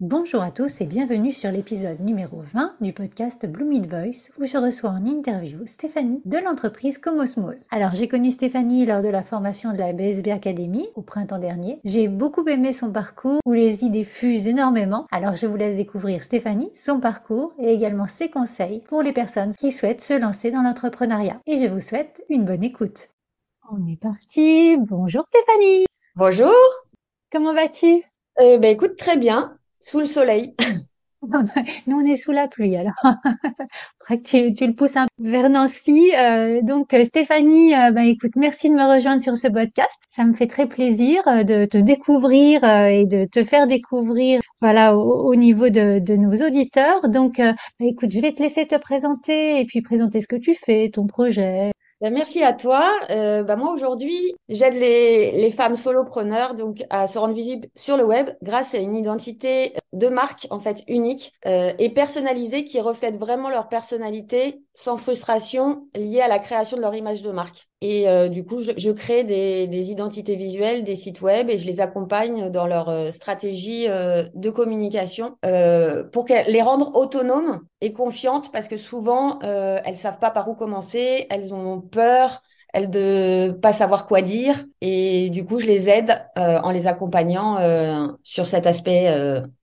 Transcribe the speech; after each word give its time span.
Bonjour 0.00 0.40
à 0.40 0.50
tous 0.50 0.80
et 0.80 0.86
bienvenue 0.86 1.30
sur 1.30 1.52
l'épisode 1.52 2.00
numéro 2.00 2.40
20 2.40 2.76
du 2.80 2.94
podcast 2.94 3.46
Blue 3.46 3.66
Mid 3.66 3.86
Voice 3.86 4.30
où 4.38 4.46
je 4.46 4.56
reçois 4.56 4.88
en 4.88 5.04
interview 5.04 5.66
Stéphanie 5.66 6.22
de 6.24 6.38
l'entreprise 6.38 6.96
Comosmose. 6.96 7.66
Alors 7.70 7.94
j'ai 7.94 8.08
connu 8.08 8.30
Stéphanie 8.30 8.86
lors 8.86 9.02
de 9.02 9.08
la 9.08 9.22
formation 9.22 9.74
de 9.74 9.76
la 9.76 9.92
BSB 9.92 10.28
Academy 10.28 10.88
au 10.94 11.02
printemps 11.02 11.38
dernier. 11.38 11.80
J'ai 11.84 12.08
beaucoup 12.08 12.48
aimé 12.48 12.72
son 12.72 12.90
parcours 12.90 13.40
où 13.44 13.52
les 13.52 13.84
idées 13.84 14.04
fusent 14.04 14.48
énormément. 14.48 15.06
Alors 15.12 15.34
je 15.34 15.46
vous 15.46 15.56
laisse 15.56 15.76
découvrir 15.76 16.22
Stéphanie, 16.22 16.70
son 16.72 16.98
parcours 16.98 17.52
et 17.58 17.70
également 17.70 18.06
ses 18.06 18.30
conseils 18.30 18.80
pour 18.80 19.02
les 19.02 19.12
personnes 19.12 19.52
qui 19.52 19.70
souhaitent 19.70 20.00
se 20.00 20.18
lancer 20.18 20.50
dans 20.50 20.62
l'entrepreneuriat. 20.62 21.42
Et 21.46 21.58
je 21.58 21.66
vous 21.66 21.80
souhaite 21.80 22.24
une 22.30 22.46
bonne 22.46 22.64
écoute. 22.64 23.10
On 23.70 23.86
est 23.86 24.00
parti. 24.00 24.78
Bonjour 24.78 25.26
Stéphanie. 25.26 25.84
Bonjour. 26.16 26.54
Comment 27.30 27.52
vas-tu? 27.52 28.02
Euh, 28.40 28.56
ben, 28.56 28.70
écoute, 28.70 28.96
très 28.96 29.18
bien 29.18 29.59
sous 29.80 30.00
le 30.00 30.06
soleil. 30.06 30.54
Nous, 31.86 31.96
on 31.96 32.04
est 32.04 32.16
sous 32.16 32.32
la 32.32 32.48
pluie, 32.48 32.76
alors. 32.76 32.94
tu, 34.24 34.54
tu 34.54 34.66
le 34.66 34.72
pousses 34.72 34.96
un 34.96 35.04
peu 35.04 35.28
vers 35.28 35.50
Nancy. 35.50 36.12
Euh, 36.16 36.62
donc, 36.62 36.94
euh, 36.94 37.04
Stéphanie, 37.04 37.74
euh, 37.74 37.90
ben, 37.92 38.04
écoute, 38.04 38.32
merci 38.36 38.70
de 38.70 38.74
me 38.74 38.94
rejoindre 38.94 39.20
sur 39.20 39.36
ce 39.36 39.48
podcast. 39.48 39.98
Ça 40.10 40.24
me 40.24 40.32
fait 40.32 40.46
très 40.46 40.66
plaisir 40.66 41.22
de 41.44 41.66
te 41.66 41.76
découvrir 41.76 42.64
et 42.64 43.04
de 43.04 43.26
te 43.26 43.44
faire 43.44 43.66
découvrir, 43.66 44.40
voilà, 44.62 44.96
au, 44.96 45.34
niveau 45.34 45.68
de, 45.68 45.98
de, 45.98 46.16
nos 46.16 46.34
auditeurs. 46.46 47.08
Donc, 47.10 47.36
ben, 47.36 47.54
écoute, 47.80 48.10
je 48.10 48.20
vais 48.20 48.32
te 48.32 48.42
laisser 48.42 48.66
te 48.66 48.76
présenter 48.76 49.60
et 49.60 49.66
puis 49.66 49.82
présenter 49.82 50.22
ce 50.22 50.26
que 50.26 50.36
tu 50.36 50.54
fais, 50.54 50.90
ton 50.90 51.06
projet. 51.06 51.70
Ben, 52.00 52.14
merci 52.14 52.42
à 52.42 52.54
toi. 52.54 52.82
Euh, 53.10 53.42
ben, 53.42 53.56
moi 53.56 53.72
aujourd'hui, 53.74 54.34
j'aide 54.48 54.72
les, 54.74 55.32
les 55.32 55.50
femmes 55.50 55.76
solopreneurs 55.76 56.54
donc 56.54 56.82
à 56.88 57.06
se 57.06 57.18
rendre 57.18 57.34
visibles 57.34 57.68
sur 57.76 57.98
le 57.98 58.04
web 58.04 58.30
grâce 58.42 58.74
à 58.74 58.78
une 58.78 58.96
identité 58.96 59.74
de 59.92 60.08
marque 60.08 60.46
en 60.50 60.60
fait 60.60 60.82
unique 60.88 61.34
euh, 61.46 61.74
et 61.78 61.90
personnalisée 61.90 62.64
qui 62.64 62.80
reflète 62.80 63.16
vraiment 63.18 63.50
leur 63.50 63.68
personnalité 63.68 64.62
sans 64.74 64.96
frustration 64.96 65.88
liée 65.94 66.22
à 66.22 66.28
la 66.28 66.38
création 66.38 66.78
de 66.78 66.82
leur 66.82 66.94
image 66.94 67.20
de 67.20 67.32
marque. 67.32 67.69
Et 67.82 68.08
euh, 68.08 68.28
du 68.28 68.44
coup, 68.44 68.60
je, 68.62 68.72
je 68.76 68.90
crée 68.90 69.24
des, 69.24 69.66
des, 69.66 69.90
identités 69.90 70.36
visuelles, 70.36 70.84
des 70.84 70.96
sites 70.96 71.22
web 71.22 71.48
et 71.48 71.56
je 71.56 71.66
les 71.66 71.80
accompagne 71.80 72.50
dans 72.50 72.66
leur 72.66 72.90
euh, 72.90 73.10
stratégie 73.10 73.86
euh, 73.88 74.28
de 74.34 74.50
communication 74.50 75.38
pour 76.12 76.26
les 76.28 76.62
rendre 76.62 76.94
autonomes 76.94 77.60
et 77.80 77.92
confiantes 77.92 78.52
parce 78.52 78.68
que 78.68 78.76
souvent 78.76 79.38
elles 79.40 79.96
savent 79.96 80.18
pas 80.18 80.30
par 80.30 80.48
où 80.48 80.54
commencer, 80.54 81.26
elles 81.30 81.54
ont 81.54 81.80
peur, 81.80 82.42
elles 82.72 82.90
de 82.90 83.50
pas 83.50 83.72
savoir 83.72 84.06
quoi 84.06 84.22
dire 84.22 84.64
et 84.80 85.30
du 85.30 85.44
coup 85.44 85.58
je 85.58 85.66
les 85.66 85.88
aide 85.88 86.22
en 86.36 86.70
les 86.70 86.86
accompagnant 86.86 87.58
sur 88.22 88.46
cet 88.46 88.66
aspect 88.66 89.08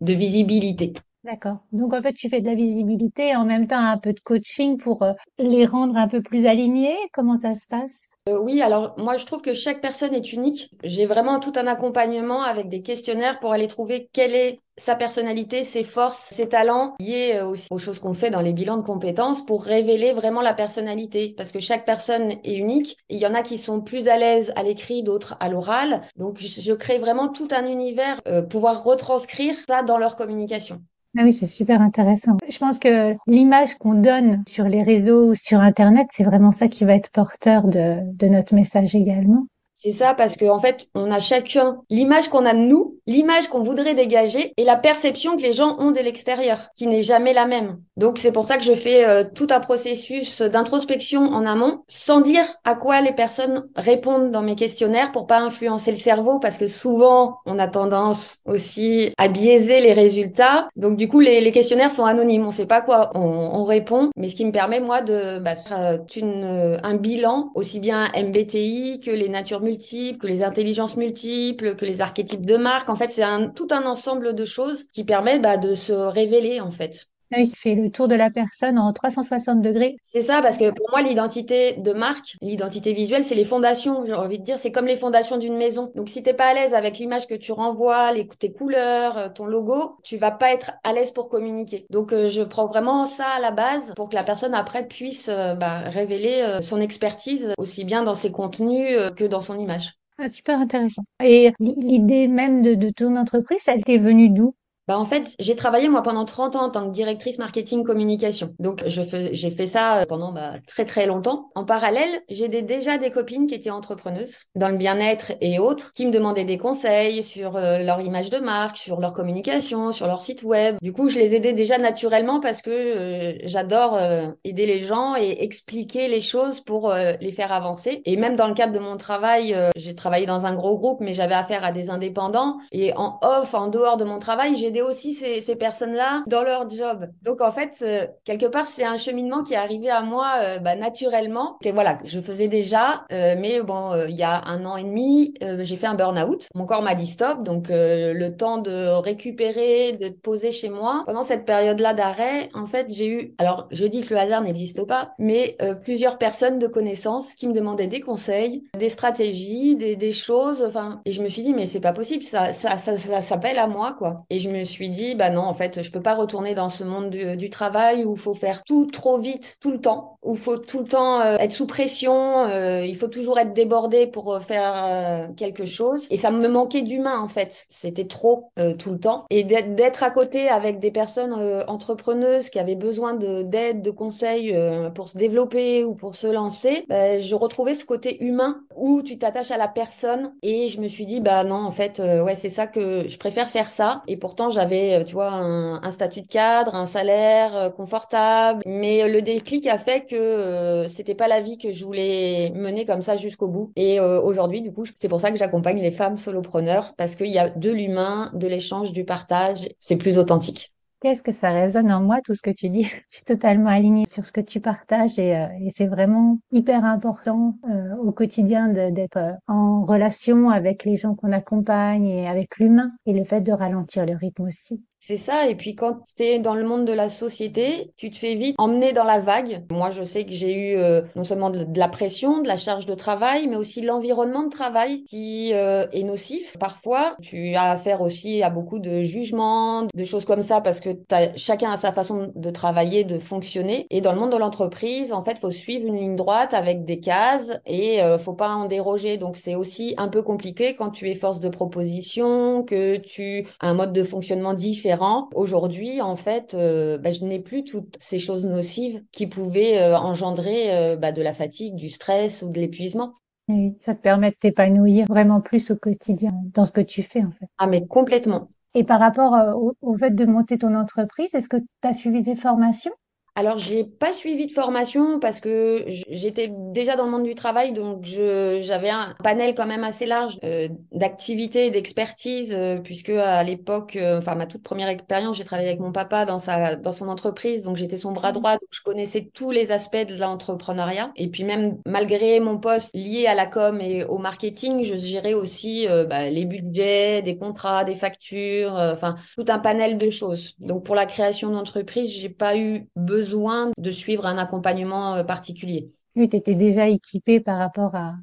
de 0.02 0.14
visibilité. 0.14 0.94
D'accord. 1.24 1.58
Donc 1.72 1.94
en 1.94 2.02
fait, 2.02 2.14
tu 2.14 2.30
fais 2.30 2.42
de 2.42 2.46
la 2.46 2.56
visibilité 2.56 3.30
et 3.30 3.36
en 3.36 3.44
même 3.44 3.68
temps 3.68 3.80
un 3.80 3.98
peu 3.98 4.14
de 4.14 4.20
coaching 4.20 4.78
pour 4.78 5.04
euh, 5.04 5.12
les 5.40 5.66
rendre 5.66 5.98
un 5.98 6.08
peu 6.08 6.22
plus 6.22 6.46
alignés. 6.46 6.96
Comment 7.12 7.36
ça 7.36 7.56
se 7.56 7.68
passe? 7.68 8.14
Euh, 8.30 8.40
oui, 8.40 8.62
alors 8.62 8.94
moi 8.98 9.18
je 9.18 9.26
trouve 9.26 9.42
que 9.42 9.54
chaque 9.54 9.82
personne 9.82 10.14
est 10.14 10.32
unique. 10.32 10.70
J'ai 10.84 11.06
vraiment 11.06 11.40
tout 11.40 11.52
un 11.56 11.68
accompagnement 11.68 12.44
avec 12.44 12.70
des 12.70 12.82
questionnaires 12.82 13.40
pour 13.40 13.52
aller 13.52 13.68
trouver 13.68 14.10
quelle 14.14 14.36
est 14.36 14.60
sa 14.78 14.96
personnalité, 14.96 15.64
ses 15.64 15.84
forces, 15.84 16.30
ses 16.32 16.50
talents 16.50 16.96
liés 17.00 17.34
euh, 17.36 17.48
aussi 17.48 17.68
aux 17.72 17.80
choses 17.80 17.98
qu'on 17.98 18.14
fait 18.14 18.30
dans 18.30 18.42
les 18.42 18.54
bilans 18.54 18.78
de 18.78 18.84
compétences 18.84 19.44
pour 19.44 19.64
révéler 19.64 20.14
vraiment 20.14 20.42
la 20.42 20.54
personnalité. 20.54 21.34
Parce 21.36 21.52
que 21.52 21.60
chaque 21.60 21.86
personne 21.86 22.36
est 22.44 22.56
unique. 22.56 22.96
Il 23.10 23.18
y 23.18 23.26
en 23.26 23.34
a 23.34 23.42
qui 23.42 23.58
sont 23.58 23.82
plus 23.82 24.08
à 24.08 24.18
l'aise 24.18 24.54
à 24.56 24.62
l'écrit, 24.64 25.04
d'autres 25.04 25.36
à 25.40 25.50
l'oral. 25.50 26.04
Donc 26.16 26.38
je, 26.40 26.74
crée 26.74 27.00
vraiment 27.00 27.28
tout 27.28 27.48
un 27.52 27.66
univers, 27.66 28.22
pouvoir 28.50 28.84
retranscrire 28.84 29.56
ça 29.68 29.82
dans 29.82 29.98
leur 29.98 30.16
communication. 30.16 30.82
Ah 31.18 31.24
oui, 31.24 31.34
c'est 31.34 31.48
super 31.48 31.82
intéressant. 31.82 32.38
Je 32.48 32.58
pense 32.60 32.78
que 32.78 33.16
l'image 33.26 33.76
qu'on 33.76 33.96
donne 33.96 34.44
sur 34.48 34.66
les 34.66 34.84
réseaux 34.84 35.32
ou 35.32 35.36
sur 35.36 35.60
Internet, 35.60 36.08
c'est 36.12 36.24
vraiment 36.24 36.52
ça 36.52 36.68
qui 36.68 36.86
va 36.86 36.94
être 36.94 37.10
porteur 37.12 37.68
de, 37.68 37.98
de 38.14 38.28
notre 38.28 38.54
message 38.54 38.94
également. 38.94 39.48
C'est 39.80 39.92
ça 39.92 40.16
parce 40.16 40.38
qu'en 40.38 40.56
en 40.56 40.60
fait, 40.60 40.88
on 40.96 41.12
a 41.12 41.20
chacun 41.20 41.84
l'image 41.92 42.30
qu'on 42.30 42.48
a 42.48 42.54
de 42.54 42.58
nous, 42.58 42.98
l'image 43.06 43.48
qu'on 43.48 43.62
voudrait 43.62 43.94
dégager 43.94 44.52
et 44.58 44.64
la 44.64 44.76
perception 44.76 45.38
que 45.38 45.44
les 45.44 45.54
gens 45.54 45.78
ont 45.78 45.92
de 45.92 46.00
l'extérieur, 46.00 46.70
qui 46.76 46.88
n'est 46.88 47.04
jamais 47.04 47.32
la 47.32 47.46
même. 47.46 47.80
Donc 47.96 48.18
c'est 48.18 48.32
pour 48.32 48.44
ça 48.44 48.58
que 48.58 48.64
je 48.64 48.74
fais 48.74 49.08
euh, 49.08 49.24
tout 49.24 49.46
un 49.52 49.60
processus 49.60 50.42
d'introspection 50.42 51.22
en 51.22 51.46
amont, 51.46 51.84
sans 51.88 52.22
dire 52.22 52.44
à 52.64 52.74
quoi 52.74 53.02
les 53.02 53.12
personnes 53.12 53.70
répondent 53.76 54.32
dans 54.32 54.42
mes 54.42 54.56
questionnaires 54.56 55.12
pour 55.12 55.28
pas 55.28 55.42
influencer 55.42 55.92
le 55.92 55.98
cerveau, 55.98 56.40
parce 56.40 56.58
que 56.58 56.66
souvent 56.66 57.38
on 57.46 57.60
a 57.60 57.68
tendance 57.68 58.40
aussi 58.48 59.14
à 59.20 59.28
biaiser 59.28 59.80
les 59.80 59.94
résultats. 59.94 60.70
Donc 60.76 60.98
du 60.98 61.08
coup, 61.08 61.20
les, 61.20 61.52
questionnaires 61.52 61.92
sont 61.92 62.06
anonymes, 62.06 62.48
on 62.48 62.52
sait 62.52 62.66
pas 62.66 62.82
quoi 62.82 63.12
on, 63.14 63.20
on, 63.20 63.64
répond, 63.64 64.10
mais 64.16 64.28
ce 64.28 64.36
qui 64.36 64.46
me 64.46 64.52
permet 64.52 64.80
moi 64.80 65.02
de 65.02 65.38
bah, 65.38 65.56
faire 65.56 65.80
euh, 65.80 65.98
une, 66.16 66.44
euh, 66.44 66.78
un 66.82 66.96
bilan 66.96 67.52
aussi 67.54 67.80
bien 67.80 68.10
MBTI 68.18 69.02
que 69.06 69.12
les 69.12 69.30
natures 69.30 69.62
multiples, 69.68 70.20
que 70.20 70.28
les 70.28 70.44
intelligences 70.44 70.98
multiples, 70.98 71.76
que 71.76 71.86
les 71.86 72.02
archétypes 72.02 72.46
de 72.46 72.58
marque. 72.58 72.90
En 72.90 72.96
fait, 72.96 73.12
c'est 73.12 73.24
tout 73.56 73.68
un 73.72 73.86
ensemble 73.86 74.34
de 74.36 74.46
choses 74.46 74.86
qui 74.86 75.04
permettent 75.06 75.42
bah, 75.42 75.58
de 75.58 75.76
se 75.76 75.94
révéler, 75.94 76.62
en 76.62 76.72
fait. 76.72 77.08
Ah 77.32 77.38
oui, 77.40 77.46
ça 77.46 77.56
fait 77.58 77.76
le 77.76 77.90
tour 77.90 78.08
de 78.08 78.16
la 78.16 78.30
personne 78.30 78.78
en 78.80 78.94
360 78.94 79.62
degrés. 79.62 79.98
C'est 80.02 80.22
ça, 80.22 80.42
parce 80.42 80.58
que 80.58 80.72
pour 80.72 80.90
moi, 80.92 81.02
l'identité 81.02 81.74
de 81.74 81.92
marque, 81.92 82.38
l'identité 82.42 82.94
visuelle, 82.94 83.24
c'est 83.24 83.36
les 83.36 83.44
fondations. 83.44 84.06
J'ai 84.06 84.14
envie 84.14 84.40
de 84.40 84.44
dire, 84.44 84.58
c'est 84.58 84.72
comme 84.72 84.86
les 84.86 84.96
fondations 84.96 85.38
d'une 85.38 85.58
maison. 85.58 85.92
Donc, 85.96 86.08
si 86.08 86.24
t'es 86.24 86.34
pas 86.34 86.48
à 86.48 86.54
l'aise 86.54 86.74
avec 86.74 86.98
l'image 86.98 87.28
que 87.28 87.36
tu 87.36 87.52
renvoies, 87.52 88.14
les, 88.14 88.28
tes 88.28 88.54
couleurs, 88.54 89.18
euh, 89.18 89.30
ton 89.30 89.46
logo, 89.46 89.98
tu 90.04 90.18
vas 90.18 90.32
pas 90.32 90.54
être 90.54 90.72
à 90.84 90.94
l'aise 90.94 91.12
pour 91.12 91.28
communiquer. 91.28 91.86
Donc, 91.90 92.14
euh, 92.14 92.30
je 92.30 92.44
prends 92.44 92.68
vraiment 92.68 93.06
ça 93.06 93.28
à 93.38 93.40
la 93.42 93.52
base 93.52 93.94
pour 93.96 94.10
que 94.10 94.16
la 94.16 94.24
personne 94.24 94.54
après 94.54 94.88
puisse 94.88 95.28
euh, 95.30 95.54
bah, 95.54 95.80
révéler 95.86 96.60
son 96.62 96.80
expertise 96.80 97.54
aussi 97.58 97.84
bien 97.84 98.04
dans 98.04 98.16
ses 98.16 98.32
contenus 98.32 98.98
que 99.16 99.26
dans 99.26 99.42
son 99.42 99.58
image. 99.60 99.94
Ah, 100.18 100.28
super 100.28 100.60
intéressant. 100.60 101.04
Et 101.22 101.54
l'idée 101.60 102.28
même 102.28 102.62
de, 102.62 102.74
de 102.74 102.90
ton 102.90 103.16
entreprise, 103.16 103.68
elle 103.68 103.84
t'est 103.84 103.98
venue 103.98 104.30
d'où? 104.30 104.56
Bah 104.88 104.98
en 104.98 105.06
fait, 105.06 105.36
j'ai 105.40 105.58
travaillé 105.58 105.90
moi 105.90 106.02
pendant 106.02 106.24
30 106.24 106.56
ans 106.56 106.64
en 106.64 106.70
tant 106.70 106.88
que 106.88 106.94
directrice 106.94 107.38
marketing 107.40 107.84
communication. 107.84 108.56
Donc 108.60 108.84
je 108.88 109.02
j'ai 109.32 109.52
fait 109.52 109.68
ça 109.68 109.98
euh, 109.98 110.06
pendant 110.06 110.32
bah, 110.32 110.54
très 110.66 110.86
très 110.86 111.06
longtemps. 111.06 111.50
En 111.56 111.66
parallèle, 111.66 112.22
j'ai 112.30 112.48
déjà 112.48 112.98
des 112.98 113.10
copines 113.10 113.48
qui 113.48 113.56
étaient 113.56 113.70
entrepreneuses 113.70 114.44
dans 114.56 114.70
le 114.70 114.78
bien-être 114.78 115.34
et 115.42 115.60
autres, 115.60 115.92
qui 115.92 116.06
me 116.06 116.12
demandaient 116.12 116.46
des 116.46 116.58
conseils 116.58 117.22
sur 117.22 117.58
euh, 117.58 117.80
leur 117.80 118.00
image 118.00 118.30
de 118.30 118.38
marque, 118.38 118.78
sur 118.78 119.02
leur 119.02 119.14
communication, 119.14 119.92
sur 119.92 120.08
leur 120.08 120.22
site 120.22 120.44
web. 120.44 120.78
Du 120.82 120.94
coup, 120.94 121.10
je 121.10 121.20
les 121.20 121.36
aidais 121.36 121.54
déjà 121.54 121.78
naturellement 121.78 122.40
parce 122.40 122.62
que 122.62 122.70
euh, 122.72 123.34
j'adore 123.44 124.00
aider 124.44 124.66
les 124.66 124.80
gens 124.80 125.16
et 125.16 125.44
expliquer 125.44 126.08
les 126.08 126.22
choses 126.22 126.62
pour 126.62 126.94
les 126.94 127.32
faire 127.32 127.52
avancer. 127.52 128.02
Et 128.06 128.16
même 128.16 128.36
dans 128.36 128.48
le 128.48 128.54
cadre 128.54 128.74
de 128.74 128.80
mon 128.80 128.98
travail, 128.98 129.56
j'ai 129.76 129.96
travaillé 129.96 130.26
dans 130.26 130.46
un 130.46 130.54
gros 130.54 130.78
groupe, 130.78 131.00
mais 131.02 131.14
j'avais 131.14 131.36
affaire 131.36 131.64
à 131.64 131.72
des 131.72 131.90
indépendants. 131.90 132.58
Et 132.72 132.94
en 132.96 133.20
off, 133.22 133.54
en 133.54 133.68
dehors 133.68 133.98
de 133.98 134.06
mon 134.06 134.20
travail, 134.20 134.56
j'ai 134.56 134.72
aussi 134.82 135.14
ces, 135.14 135.42
ces 135.42 135.56
personnes-là 135.56 136.24
dans 136.28 136.44
leur 136.44 136.70
job. 136.70 137.08
Donc 137.22 137.42
en 137.42 137.52
fait, 137.52 137.78
euh, 137.82 138.08
quelque 138.24 138.46
part, 138.46 138.66
c'est 138.66 138.84
un 138.84 138.98
cheminement 138.98 139.44
qui 139.44 139.54
est 139.54 139.58
arrivé 139.58 139.90
à 139.90 140.02
moi 140.02 140.34
euh, 140.42 140.60
bah, 140.60 140.76
naturellement. 140.76 141.58
Et 141.64 141.72
voilà, 141.72 142.00
je 142.04 142.20
faisais 142.20 142.48
déjà, 142.48 143.06
euh, 143.12 143.36
mais 143.38 143.62
bon, 143.62 143.92
il 144.08 144.16
y 144.16 144.24
a 144.24 144.44
un 144.46 144.66
an 144.66 144.78
et 144.78 144.84
demi, 144.84 145.34
j'ai 145.60 145.76
fait 145.76 145.88
un 145.88 145.96
burn-out. 145.96 146.48
Mon 146.56 146.66
corps 146.66 146.82
m'a 146.82 146.96
dit 146.96 147.08
stop, 147.08 147.44
donc 147.44 147.68
le 147.70 148.30
temps 148.30 148.58
de 148.58 148.88
récupérer, 149.00 149.94
de 149.94 150.10
poser 150.10 150.52
chez 150.52 150.70
moi. 150.70 151.04
Pendant 151.06 151.24
cette 151.24 151.46
période-là 151.46 151.94
d'arrêt, 151.94 152.50
en 152.54 152.66
fait, 152.66 152.88
j'ai 152.90 153.08
eu, 153.08 153.36
alors 153.38 153.68
je 153.72 153.86
dis 153.86 154.02
que 154.02 154.14
le 154.14 154.20
hasard 154.20 154.42
n'existe 154.42 154.84
pas, 154.86 155.12
mais 155.20 155.58
plusieurs 155.84 156.18
personnes 156.18 156.60
de 156.60 156.68
connaissances 156.68 157.34
qui 157.34 157.48
me 157.48 157.54
demandaient 157.54 157.88
des 157.88 158.02
conseils, 158.02 158.64
des 158.78 158.90
stratégies, 158.90 159.76
des, 159.76 159.96
des 159.96 160.14
choses. 160.14 160.64
Enfin, 160.68 161.02
et 161.06 161.12
je 161.12 161.22
me 161.22 161.30
suis 161.30 161.44
dit 161.44 161.54
mais 161.54 161.66
c'est 161.66 161.80
pas 161.80 161.94
possible, 161.94 162.24
ça, 162.24 162.54
ça, 162.54 162.78
ça, 162.78 163.22
s'appelle 163.22 163.60
à 163.60 163.68
moi 163.68 163.96
quoi. 163.98 164.26
Et 164.30 164.40
je 164.40 164.50
suis 164.68 164.90
dit, 164.90 165.16
bah 165.16 165.30
non, 165.30 165.42
en 165.42 165.54
fait, 165.54 165.82
je 165.82 165.92
peux 165.92 166.02
pas 166.02 166.16
retourner 166.16 166.54
dans 166.54 166.70
ce 166.70 166.84
monde 166.84 167.10
du, 167.10 167.50
travail 167.50 168.04
où 168.04 168.14
il 168.14 168.20
faut 168.20 168.34
faire 168.34 168.64
tout 168.64 168.86
trop 168.86 169.18
vite, 169.18 169.58
tout 169.62 169.72
le 169.72 169.80
temps, 169.80 170.18
où 170.22 170.34
il 170.34 170.40
faut 170.40 170.58
tout 170.58 170.80
le 170.80 170.86
temps 170.86 171.22
euh, 171.22 171.38
être 171.38 171.54
sous 171.54 171.66
pression, 171.66 172.46
euh, 172.46 172.86
il 172.86 172.96
faut 172.96 173.08
toujours 173.08 173.40
être 173.40 173.54
débordé 173.54 174.06
pour 174.06 174.34
euh, 174.34 174.40
faire 174.40 175.30
quelque 175.38 175.66
chose. 175.66 176.08
Et 176.12 176.18
ça 176.18 176.32
me 176.32 176.48
manquait 176.48 176.82
d'humain, 176.82 177.20
en 177.20 177.28
fait. 177.28 177.66
C'était 177.70 178.08
trop 178.08 178.52
tout 178.78 178.92
le 178.92 179.00
temps. 179.00 179.26
Et 179.30 179.44
d'être 179.44 180.04
à 180.04 180.10
côté 180.10 180.50
avec 180.50 180.80
des 180.80 180.92
personnes 180.92 181.34
entrepreneuses 181.68 182.50
qui 182.50 182.60
avaient 182.60 182.76
besoin 182.76 183.14
d'aide, 183.14 183.82
de, 183.82 183.92
conseils 183.92 184.56
pour 184.94 185.10
se 185.10 185.18
développer 185.18 185.84
ou 185.84 185.96
pour 185.96 186.16
se 186.16 186.28
lancer, 186.28 186.86
bah, 186.88 187.20
je 187.20 187.36
retrouvais 187.36 187.74
ce 187.74 187.86
côté 187.86 188.24
humain 188.24 188.62
où 188.76 189.02
tu 189.02 189.18
t'attaches 189.18 189.52
à 189.52 189.58
la 189.58 189.68
personne. 189.68 190.34
Et 190.44 190.68
je 190.68 190.82
me 190.82 190.88
suis 190.88 191.06
dit, 191.06 191.22
bah 191.22 191.44
non, 191.44 191.56
en 191.56 191.72
fait, 191.72 192.00
ouais, 192.00 192.36
c'est 192.36 192.50
ça 192.50 192.68
que 192.68 193.08
je 193.08 193.18
préfère 193.18 193.48
faire 193.48 193.70
ça. 193.70 194.04
Et 194.08 194.18
pourtant, 194.18 194.50
j'avais, 194.58 195.04
tu 195.06 195.14
vois, 195.14 195.32
un, 195.32 195.92
statut 195.92 196.22
de 196.22 196.28
cadre, 196.28 196.76
un 196.76 196.86
salaire 196.86 197.74
confortable. 197.76 198.64
Mais 198.66 199.08
le 199.08 199.22
déclic 199.22 199.68
a 199.68 199.78
fait 199.78 200.04
que 200.06 200.86
c'était 200.90 201.16
pas 201.16 201.28
la 201.28 201.42
vie 201.42 201.58
que 201.58 201.72
je 201.72 201.86
voulais 201.86 202.52
mener 202.56 202.86
comme 202.86 203.02
ça 203.02 203.16
jusqu'au 203.16 203.48
bout. 203.48 203.72
Et 203.76 204.00
aujourd'hui, 204.00 204.62
du 204.62 204.74
coup, 204.74 204.84
c'est 204.96 205.08
pour 205.08 205.22
ça 205.22 205.32
que 205.32 205.38
j'accompagne 205.38 205.82
les 205.82 205.92
femmes 205.92 206.18
solopreneurs 206.18 206.94
parce 206.96 207.16
qu'il 207.16 207.28
y 207.28 207.40
a 207.40 207.50
de 207.50 207.72
l'humain, 207.72 208.32
de 208.34 208.48
l'échange, 208.48 208.92
du 208.92 209.06
partage. 209.06 209.70
C'est 209.80 209.98
plus 209.98 210.18
authentique. 210.18 210.74
Qu'est-ce 211.00 211.22
que 211.22 211.32
ça 211.32 211.50
résonne 211.52 211.92
en 211.92 212.02
moi, 212.02 212.22
tout 212.26 212.34
ce 212.34 212.42
que 212.42 212.50
tu 212.50 212.70
dis? 212.70 212.84
Je 213.10 213.18
suis 213.18 213.24
totalement 213.24 213.70
alignée 213.70 214.06
sur 214.08 214.26
ce 214.26 214.32
que 214.32 214.42
tu 214.42 214.60
partages 214.60 215.20
et, 215.20 215.36
euh, 215.36 215.48
c'est 215.70 215.86
vraiment 215.86 216.40
hyper 216.52 216.86
important 216.86 217.56
euh, 217.70 217.96
au 217.98 218.12
quotidien 218.12 218.70
d'être 218.70 219.18
euh, 219.18 219.34
en 219.48 219.86
relation 219.86 220.50
avec 220.50 220.86
les 220.86 220.96
gens 220.96 221.14
qu'on 221.14 221.32
accompagne 221.32 222.08
et 222.08 222.28
avec 222.28 222.58
l'humain 222.58 222.92
et 223.06 223.14
le 223.14 223.24
fait 223.26 223.42
de 223.42 223.52
ralentir 223.52 224.06
le 224.08 224.16
rythme 224.16 224.44
aussi. 224.48 224.84
C'est 225.08 225.16
ça. 225.16 225.48
Et 225.48 225.56
puis 225.56 225.74
quand 225.74 226.00
tu 226.18 226.24
es 226.24 226.38
dans 226.38 226.54
le 226.54 226.66
monde 226.66 226.84
de 226.84 226.92
la 226.92 227.08
société, 227.08 227.94
tu 227.96 228.12
te 228.12 228.18
fais 228.18 228.36
vite 228.36 228.56
emmener 228.58 228.92
dans 228.92 229.06
la 229.06 229.22
vague. 229.22 229.64
Moi, 229.72 229.90
je 229.90 230.04
sais 230.04 230.26
que 230.26 230.34
j'ai 230.34 230.74
eu 230.74 230.76
euh, 230.76 231.02
non 231.16 231.24
seulement 231.24 231.50
de, 231.50 231.66
la 231.80 231.88
pression, 231.88 232.42
de 232.42 232.48
la 232.50 232.58
charge 232.58 232.86
de 232.86 232.94
travail, 232.94 233.48
mais 233.48 233.56
aussi 233.56 233.82
l'environnement 233.82 234.44
de 234.44 234.50
travail 234.50 235.06
qui 235.06 235.52
euh, 235.54 235.88
est 235.94 236.04
nocif. 236.04 236.58
Parfois, 236.60 237.16
tu 237.22 237.56
as 237.56 237.72
affaire 237.72 238.02
aussi 238.02 238.44
à 238.44 238.50
beaucoup 238.50 238.80
de 238.80 239.02
jugements, 239.02 239.84
de 239.84 240.04
choses 240.04 240.26
comme 240.26 240.42
ça, 240.42 240.60
parce 240.60 240.82
que 240.82 240.90
as, 241.10 241.34
chacun 241.38 241.72
a 241.72 241.78
sa 241.78 241.94
façon 241.94 242.34
de 242.36 242.50
travailler, 242.50 243.06
de 243.06 243.18
fonctionner. 243.18 243.88
Et 243.90 244.02
dans 244.02 244.12
le 244.12 244.20
monde 244.20 244.34
de 244.34 244.38
l'entreprise, 244.38 245.14
en 245.14 245.24
fait, 245.24 245.40
faut 245.40 245.52
suivre 245.52 245.88
une 245.88 245.96
ligne 245.96 246.18
droite 246.18 246.54
avec 246.54 246.84
des 246.84 247.00
cases 247.00 247.54
et 247.66 248.04
euh, 248.04 248.18
faut 248.18 248.34
pas 248.34 248.50
en 248.50 248.66
déroger. 248.66 249.16
Donc, 249.16 249.38
c'est 249.38 249.56
aussi 249.56 249.96
un 249.98 250.10
peu 250.10 250.22
compliqué 250.22 250.76
quand 250.76 250.90
tu 250.90 251.10
es 251.10 251.16
force 251.16 251.40
de 251.40 251.48
proposition, 251.48 252.64
que 252.64 252.98
tu 252.98 253.48
as 253.62 253.70
un 253.70 253.74
mode 253.74 253.94
de 253.94 254.04
fonctionnement 254.04 254.54
différent 254.54 254.97
Aujourd'hui, 255.36 256.02
en 256.02 256.16
fait, 256.16 256.54
euh, 256.54 256.98
bah, 256.98 257.12
je 257.12 257.24
n'ai 257.26 257.40
plus 257.40 257.64
toutes 257.64 257.98
ces 258.00 258.20
choses 258.20 258.46
nocives 258.46 259.04
qui 259.12 259.28
pouvaient 259.28 259.80
euh, 259.80 259.98
engendrer 259.98 260.76
euh, 260.76 260.96
bah, 260.96 261.12
de 261.12 261.22
la 261.22 261.34
fatigue, 261.34 261.76
du 261.76 261.90
stress 261.90 262.42
ou 262.42 262.50
de 262.50 262.60
l'épuisement. 262.60 263.14
Oui, 263.50 263.76
ça 263.80 263.96
te 263.96 264.02
permet 264.02 264.32
de 264.32 264.36
t'épanouir 264.36 265.06
vraiment 265.08 265.42
plus 265.42 265.72
au 265.72 265.76
quotidien 265.76 266.34
dans 266.54 266.66
ce 266.66 266.72
que 266.72 266.82
tu 266.82 267.04
fais, 267.04 267.24
en 267.24 267.32
fait. 267.32 267.48
Ah, 267.58 267.68
mais 267.68 267.86
complètement. 267.88 268.50
Et 268.74 268.84
par 268.84 269.00
rapport 269.00 269.34
au, 269.56 269.74
au 269.82 269.98
fait 269.98 270.12
de 270.12 270.26
monter 270.26 270.58
ton 270.58 270.76
entreprise, 270.76 271.34
est-ce 271.34 271.50
que 271.50 271.58
tu 271.58 271.88
as 271.88 271.94
suivi 271.94 272.22
des 272.22 272.36
formations? 272.36 272.94
Alors, 273.38 273.60
j'ai 273.60 273.84
pas 273.84 274.12
suivi 274.12 274.48
de 274.48 274.52
formation 274.52 275.20
parce 275.20 275.40
que 275.40 275.86
j'étais 275.88 276.50
déjà 276.50 276.96
dans 276.96 277.06
le 277.06 277.12
monde 277.12 277.24
du 277.24 277.36
travail, 277.36 277.72
donc 277.72 278.04
j'avais 278.04 278.90
un 278.90 279.14
panel 279.24 279.54
quand 279.54 279.68
même 279.68 279.84
assez 279.84 280.08
large 280.08 280.40
euh, 280.44 280.68
d'activités 280.92 281.68
et 281.68 281.70
d'expertise, 281.70 282.52
euh, 282.52 282.80
puisque 282.80 283.12
à 283.12 283.44
l'époque, 283.44 283.96
euh, 283.96 284.18
enfin 284.18 284.34
ma 284.34 284.48
toute 284.48 284.64
première 284.64 284.88
expérience, 284.88 285.38
j'ai 285.38 285.44
travaillé 285.44 285.68
avec 285.70 285.80
mon 285.80 285.92
papa 285.92 286.26
dans 286.26 286.40
sa 286.40 286.78
dans 286.78 286.92
son 286.92 287.10
entreprise, 287.10 287.62
donc 287.62 287.78
j'étais 287.78 287.98
son 287.98 288.12
bras 288.12 288.32
mmh. 288.32 288.34
droit, 288.34 288.52
donc 288.54 288.70
je 288.72 288.82
connaissais 288.82 289.30
tous 289.32 289.52
les 289.52 289.72
aspects 289.72 289.96
de 289.96 290.16
l'entrepreneuriat. 290.16 291.12
Et 291.16 291.28
puis 291.28 291.44
même 291.44 291.78
malgré 291.86 292.40
mon 292.40 292.58
poste 292.58 292.90
lié 292.96 293.28
à 293.28 293.36
la 293.36 293.46
com 293.46 293.80
et 293.82 294.04
au 294.04 294.18
marketing, 294.18 294.84
je 294.84 294.96
gérais 294.96 295.36
aussi 295.36 295.86
bah, 296.10 296.28
les 296.32 296.46
budgets, 296.46 297.22
des 297.22 297.38
contrats, 297.38 297.84
des 297.84 297.94
factures, 297.94 298.74
enfin 298.74 299.14
tout 299.38 299.46
un 299.48 299.60
panel 299.60 300.00
de 300.00 300.10
choses. 300.10 300.56
Donc 300.58 300.84
pour 300.84 300.96
la 300.96 301.06
création 301.06 301.52
d'entreprise, 301.52 302.12
j'ai 302.12 302.30
pas 302.30 302.58
eu 302.58 302.88
besoin 302.96 303.27
besoin 303.28 303.72
de 303.78 303.92
suivre 303.92 304.26
un 304.26 304.38
accompagnement 304.38 305.16
euh, 305.16 305.24
particulier. 305.24 305.92
Oui, 306.16 306.30
tu 306.30 306.38
étais 306.38 306.56
déjà 306.56 306.88
équipée 306.88 307.40
par 307.40 307.58
rapport 307.58 307.94
à... 307.96 308.16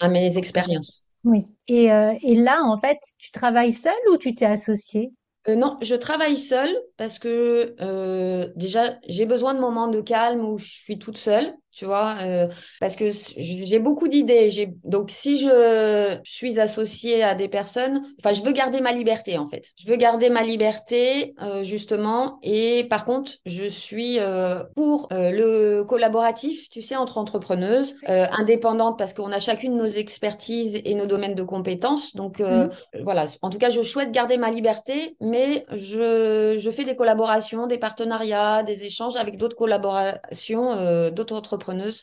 À 0.00 0.08
mes 0.08 0.36
expériences. 0.36 1.06
Oui. 1.24 1.46
Et, 1.66 1.92
euh, 1.92 2.14
et 2.22 2.34
là, 2.34 2.60
en 2.64 2.78
fait, 2.78 2.98
tu 3.18 3.30
travailles 3.30 3.72
seule 3.72 3.92
ou 4.12 4.16
tu 4.16 4.34
t'es 4.34 4.46
associée? 4.46 5.12
Euh, 5.48 5.56
non, 5.56 5.78
je 5.80 5.94
travaille 5.94 6.36
seule 6.36 6.76
parce 6.96 7.18
que 7.18 7.74
euh, 7.80 8.48
déjà 8.56 8.98
j'ai 9.08 9.24
besoin 9.24 9.54
de 9.54 9.60
moments 9.60 9.88
de 9.88 10.00
calme 10.00 10.44
où 10.44 10.58
je 10.58 10.66
suis 10.66 10.98
toute 10.98 11.16
seule 11.16 11.54
tu 11.72 11.84
vois, 11.84 12.16
euh, 12.22 12.48
parce 12.80 12.96
que 12.96 13.10
j'ai 13.36 13.78
beaucoup 13.78 14.08
d'idées. 14.08 14.50
J'ai 14.50 14.70
donc 14.84 15.10
si 15.10 15.38
je 15.38 16.18
suis 16.24 16.58
associée 16.60 17.22
à 17.22 17.34
des 17.34 17.48
personnes, 17.48 18.02
enfin, 18.20 18.32
je 18.32 18.42
veux 18.42 18.52
garder 18.52 18.80
ma 18.80 18.92
liberté 18.92 19.38
en 19.38 19.46
fait. 19.46 19.66
Je 19.80 19.88
veux 19.88 19.96
garder 19.96 20.30
ma 20.30 20.42
liberté 20.42 21.34
euh, 21.42 21.62
justement, 21.62 22.38
et 22.42 22.84
par 22.84 23.04
contre, 23.04 23.32
je 23.46 23.66
suis 23.66 24.18
euh, 24.18 24.64
pour 24.76 25.08
euh, 25.12 25.30
le 25.30 25.84
collaboratif, 25.84 26.68
tu 26.70 26.82
sais, 26.82 26.96
entre 26.96 27.18
entrepreneuses, 27.18 27.96
euh, 28.08 28.26
indépendantes, 28.32 28.98
parce 28.98 29.14
qu'on 29.14 29.32
a 29.32 29.40
chacune 29.40 29.76
nos 29.76 29.86
expertises 29.86 30.80
et 30.84 30.94
nos 30.94 31.06
domaines 31.06 31.34
de 31.34 31.42
compétences. 31.42 32.14
Donc 32.14 32.40
mmh. 32.40 32.70
voilà, 33.02 33.26
en 33.42 33.50
tout 33.50 33.58
cas, 33.58 33.70
je 33.70 33.82
souhaite 33.82 34.12
garder 34.12 34.36
ma 34.36 34.50
liberté, 34.50 35.16
mais 35.20 35.64
je 35.72 36.56
je 36.58 36.70
fais 36.70 36.84
des 36.84 36.96
collaborations, 36.96 37.66
des 37.66 37.78
partenariats, 37.78 38.62
des 38.62 38.84
échanges 38.84 39.16
avec 39.16 39.36
d'autres 39.36 39.56
collaborations, 39.56 41.10
d'autres 41.10 41.40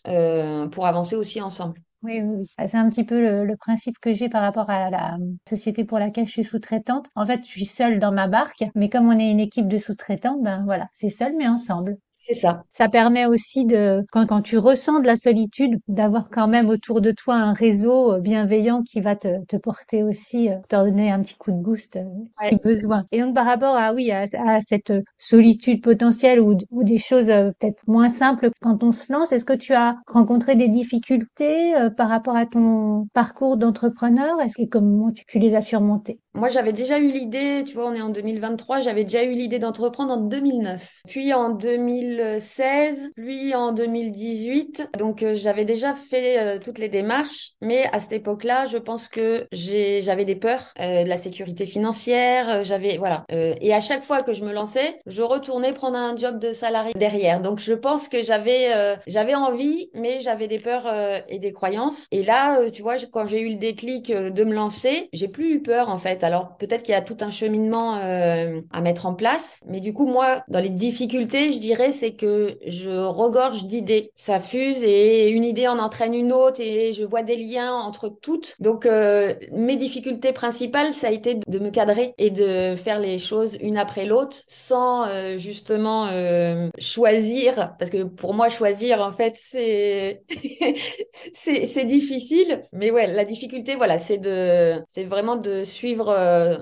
euh, 0.08 0.68
pour 0.68 0.88
avancer 0.88 1.16
aussi 1.16 1.42
ensemble. 1.42 1.82
Oui, 2.04 2.22
oui. 2.22 2.44
Ah, 2.58 2.68
c'est 2.68 2.78
un 2.78 2.88
petit 2.90 3.04
peu 3.04 3.20
le, 3.20 3.58
principe 3.58 3.98
que 4.00 4.14
j'ai 4.14 4.30
par 4.30 4.44
rapport 4.44 4.70
à 4.70 4.92
la 4.92 5.18
société 5.50 5.86
pour 5.86 5.98
laquelle 5.98 6.28
je 6.28 6.34
suis 6.34 6.44
sous-traitante. 6.44 7.08
En 7.16 7.26
fait, 7.26 7.44
je 7.44 7.50
suis 7.50 7.66
seule 7.66 7.98
dans 7.98 8.12
ma 8.12 8.28
barque, 8.28 8.64
mais 8.76 8.90
comme 8.90 9.08
on 9.08 9.18
est 9.18 9.32
une 9.32 9.40
équipe 9.40 9.68
de 9.68 9.78
sous-traitants, 9.78 10.38
ben 10.40 10.64
voilà, 10.66 10.88
c'est 10.94 11.10
seul 11.10 11.34
mais 11.36 11.48
ensemble. 11.48 11.98
C'est 12.18 12.34
ça. 12.34 12.64
Ça 12.72 12.88
permet 12.88 13.26
aussi 13.26 13.66
de, 13.66 14.04
quand, 14.12 14.26
quand 14.26 14.42
tu 14.42 14.58
ressens 14.58 15.00
de 15.00 15.06
la 15.06 15.18
solitude, 15.18 15.80
d'avoir 15.90 16.30
quand 16.30 16.48
même 16.48 16.70
autour 16.70 17.02
de 17.02 17.12
toi 17.12 17.36
un 17.36 17.54
réseau 17.54 18.14
euh, 18.14 18.20
bienveillant 18.20 18.84
qui 18.84 19.02
va 19.02 19.16
te, 19.16 19.44
te 19.46 19.58
porter 19.58 20.02
aussi, 20.02 20.50
euh, 20.50 20.56
te 20.70 20.76
donner 20.76 21.12
un 21.12 21.22
petit 21.22 21.36
coup 21.36 21.52
de 21.52 21.58
boost 21.58 21.98
euh, 21.98 22.06
si 22.48 22.56
besoin. 22.64 23.06
Et 23.12 23.20
donc 23.20 23.36
par 23.36 23.46
rapport 23.46 23.76
à 23.76 23.94
oui 23.94 24.12
à, 24.12 24.26
à 24.46 24.62
cette 24.62 24.94
solitude 25.18 25.84
potentielle 25.84 26.40
ou, 26.40 26.58
ou 26.72 26.84
des 26.84 26.98
choses 26.98 27.28
peut-être 27.28 27.84
moins 27.88 28.10
simples 28.10 28.50
quand 28.62 28.84
on 28.84 28.92
se 28.92 29.12
lance, 29.12 29.32
est-ce 29.32 29.46
que 29.46 29.54
tu 29.54 29.74
as 29.74 29.98
rencontré 30.08 30.56
des 30.56 30.70
difficultés 30.70 31.74
par 31.98 32.10
rapport 32.10 32.36
à 32.36 32.46
ton 32.46 33.08
parcours 33.14 33.58
d'entrepreneur? 33.58 34.40
Est-ce 34.42 34.56
que 34.56 34.70
comment 34.70 35.12
tu, 35.12 35.26
tu 35.26 35.40
les 35.40 35.56
as 35.56 35.62
surmontées? 35.62 36.20
Moi 36.34 36.50
j'avais 36.50 36.74
déjà 36.74 37.00
eu 37.00 37.08
l'idée, 37.08 37.64
tu 37.66 37.76
vois, 37.76 37.90
on 37.90 37.94
est 37.94 38.02
en 38.02 38.10
2023, 38.10 38.82
j'avais 38.82 39.04
déjà 39.04 39.24
eu 39.24 39.32
l'idée 39.32 39.60
d'entreprendre 39.60 40.14
en 40.14 40.18
2009. 40.18 41.02
Puis 41.08 41.34
en 41.34 41.52
2000 41.52 42.05
2016, 42.06 43.12
puis 43.16 43.56
en 43.56 43.72
2018. 43.72 44.92
Donc 44.98 45.24
euh, 45.24 45.34
j'avais 45.36 45.66
déjà 45.66 45.94
fait 45.94 46.40
euh, 46.40 46.60
toutes 46.64 46.80
les 46.80 46.90
démarches, 46.90 47.52
mais 47.62 47.86
à 47.92 48.00
cette 48.00 48.14
époque-là, 48.14 48.66
je 48.66 48.78
pense 48.78 49.08
que 49.08 49.48
j'avais 49.52 50.26
des 50.26 50.36
peurs 50.36 50.74
euh, 50.80 51.04
de 51.04 51.10
la 51.10 51.18
sécurité 51.18 51.66
financière. 51.66 52.64
j'avais 52.64 52.98
voilà. 52.98 53.26
et 53.30 53.74
à 53.74 53.80
chaque 53.80 54.04
fois 54.04 54.22
que 54.24 54.34
je 54.34 54.44
me 54.44 54.54
lançais, 54.54 55.00
je 55.06 55.22
retournais 55.22 55.74
prendre 55.74 55.98
un 55.98 56.16
job 56.16 56.40
de 56.40 56.52
salarié 56.52 56.94
derrière. 56.96 57.42
Donc 57.42 57.60
je 57.60 57.74
pense 57.74 58.08
que 58.08 58.22
j'avais 58.22 58.70
j'avais 59.08 59.36
envie, 59.36 59.90
mais 59.94 60.20
j'avais 60.20 60.48
des 60.48 60.60
peurs 60.60 60.88
et 61.28 61.40
des 61.40 61.54
croyances. 61.54 62.08
Et 62.12 62.24
là, 62.24 62.70
tu 62.72 62.82
vois, 62.82 62.96
quand 63.12 63.26
j'ai 63.26 63.40
eu 63.40 63.50
le 63.50 63.56
déclic 63.56 64.12
de 64.12 64.44
me 64.44 64.54
lancer, 64.54 65.10
j'ai 65.14 65.28
plus 65.28 65.56
eu 65.56 65.62
peur 65.62 65.90
en 65.90 65.98
fait. 65.98 66.24
Alors 66.24 66.56
peut-être 66.58 66.84
qu'il 66.84 66.94
y 66.94 66.98
a 66.98 67.02
tout 67.02 67.18
un 67.22 67.32
cheminement 67.32 67.96
à 67.96 68.82
mettre 68.82 69.06
en 69.06 69.14
place, 69.14 69.64
mais 69.68 69.80
du 69.80 69.94
coup 69.94 70.06
moi, 70.06 70.44
dans 70.48 70.60
les 70.60 70.70
difficultés, 70.70 71.52
je 71.52 71.60
dirais 71.60 71.92
c'est 71.96 72.14
que 72.16 72.58
je 72.66 72.90
regorge 72.92 73.66
d'idées. 73.66 74.12
Ça 74.16 74.40
fuse 74.40 74.84
et 74.84 75.30
une 75.30 75.44
idée 75.44 75.68
en 75.68 75.80
entraîne 75.80 76.14
une 76.14 76.32
autre 76.34 76.62
et 76.62 76.94
je 76.94 77.04
vois 77.06 77.24
des 77.24 77.36
liens 77.38 77.74
entre 77.74 78.10
toutes. 78.10 78.56
Donc 78.60 78.86
euh, 78.86 79.34
mes 79.52 79.78
difficultés 79.78 80.34
principales, 80.34 80.94
ça 80.94 81.08
a 81.08 81.12
été 81.12 81.36
de 81.48 81.60
me 81.60 81.70
cadrer 81.72 82.14
et 82.18 82.30
de 82.30 82.76
faire 82.76 83.00
les 83.00 83.20
choses 83.20 83.58
une 83.62 83.78
après 83.78 84.06
l'autre 84.06 84.38
sans 84.48 85.08
euh, 85.08 85.38
justement 85.38 86.08
euh, 86.08 86.70
choisir 86.80 87.76
parce 87.80 87.90
que 87.92 88.04
pour 88.04 88.34
moi 88.34 88.50
choisir 88.50 89.02
en 89.02 89.12
fait 89.12 89.34
c'est 89.38 90.24
c'est 91.34 91.86
difficile. 91.86 92.64
Mais 92.74 92.92
ouais, 92.92 93.08
la 93.08 93.26
difficulté 93.26 93.76
voilà, 93.76 94.00
c'est 94.00 94.18
de 94.18 94.82
c'est 94.88 95.06
vraiment 95.06 95.36
de 95.36 95.64
suivre 95.64 96.12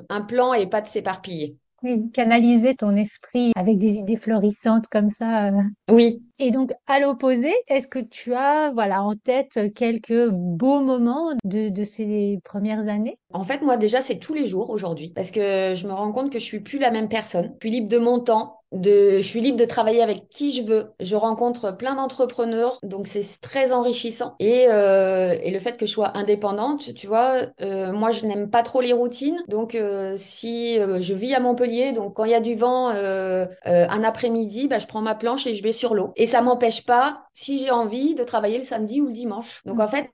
un 0.10 0.22
plan 0.22 0.54
et 0.54 0.68
pas 0.68 0.82
de 0.82 0.88
s'éparpiller. 0.88 1.58
Oui, 1.84 2.10
canaliser 2.12 2.76
ton 2.76 2.96
esprit 2.96 3.52
avec 3.56 3.78
des 3.78 3.96
idées 3.96 4.16
florissantes 4.16 4.88
comme 4.88 5.10
ça. 5.10 5.48
euh. 5.48 5.62
Oui, 5.92 6.24
Et 6.40 6.50
donc, 6.52 6.72
à 6.88 7.00
l'opposé, 7.00 7.52
est-ce 7.68 7.88
que 7.88 8.00
tu 8.00 8.34
as, 8.34 8.72
voilà, 8.74 9.04
en 9.04 9.16
tête 9.16 9.60
quelques 9.76 10.30
beaux 10.30 10.80
moments 10.80 11.34
de, 11.44 11.70
de 11.70 11.84
ces 11.84 12.40
premières 12.46 12.88
années? 12.88 13.18
En 13.34 13.44
fait, 13.44 13.62
moi, 13.62 13.78
déjà, 13.78 14.02
c'est 14.02 14.18
tous 14.18 14.34
les 14.34 14.48
jours 14.48 14.70
aujourd'hui 14.70 15.12
parce 15.14 15.30
que 15.32 15.74
je 15.76 15.88
me 15.88 15.94
rends 15.94 16.12
compte 16.12 16.32
que 16.32 16.40
je 16.40 16.46
suis 16.46 16.62
plus 16.62 16.80
la 16.80 16.92
même 16.92 17.10
personne. 17.10 17.54
Je 17.62 17.68
suis 17.68 17.76
libre 17.76 17.90
de 17.90 17.98
mon 17.98 18.20
temps, 18.20 18.62
de, 18.74 19.18
je 19.18 19.22
suis 19.22 19.42
libre 19.42 19.58
de 19.58 19.66
travailler 19.66 20.02
avec 20.02 20.28
qui 20.30 20.52
je 20.52 20.64
veux. 20.64 20.92
Je 21.00 21.16
rencontre 21.16 21.72
plein 21.76 21.96
d'entrepreneurs, 21.96 22.80
donc 22.84 23.08
c'est 23.08 23.24
très 23.42 23.72
enrichissant. 23.72 24.36
Et, 24.40 24.66
euh, 24.70 25.38
et 25.42 25.52
le 25.52 25.60
fait 25.60 25.78
que 25.78 25.86
je 25.86 25.92
sois 25.92 26.18
indépendante, 26.18 26.94
tu 26.96 27.08
vois, 27.08 27.42
euh, 27.62 27.92
moi, 27.94 28.12
je 28.12 28.26
n'aime 28.26 28.50
pas 28.50 28.64
trop 28.64 28.82
les 28.82 28.94
routines. 28.94 29.42
Donc, 29.48 29.76
euh, 29.76 30.16
si 30.18 30.80
euh, 30.80 31.02
je 31.02 31.14
vis 31.14 31.34
à 31.34 31.40
Montpellier, 31.40 31.94
donc 31.94 32.16
quand 32.16 32.26
il 32.26 32.32
y 32.32 32.36
a 32.36 32.40
du 32.40 32.56
vent, 32.56 32.90
euh, 32.92 33.46
euh, 33.68 33.88
un 33.90 34.04
après-midi, 34.04 34.68
bah, 34.68 34.80
je 34.80 34.88
prends 34.88 35.02
ma 35.02 35.16
planche 35.16 35.48
et 35.48 35.56
je 35.56 35.64
vais 35.64 35.72
sur 35.74 35.96
l'eau. 35.96 36.12
Et 36.16 36.26
ça 36.26 36.42
m'empêche 36.42 36.86
pas, 36.86 37.24
si 37.34 37.60
j'ai 37.60 37.72
envie, 37.72 38.16
de 38.16 38.24
travailler 38.24 38.58
le 38.58 38.64
samedi 38.66 39.02
ou 39.02 39.08
le 39.08 39.14
dimanche. 39.14 39.62
Donc, 39.66 39.80
en 39.80 39.88
fait, 39.88 40.10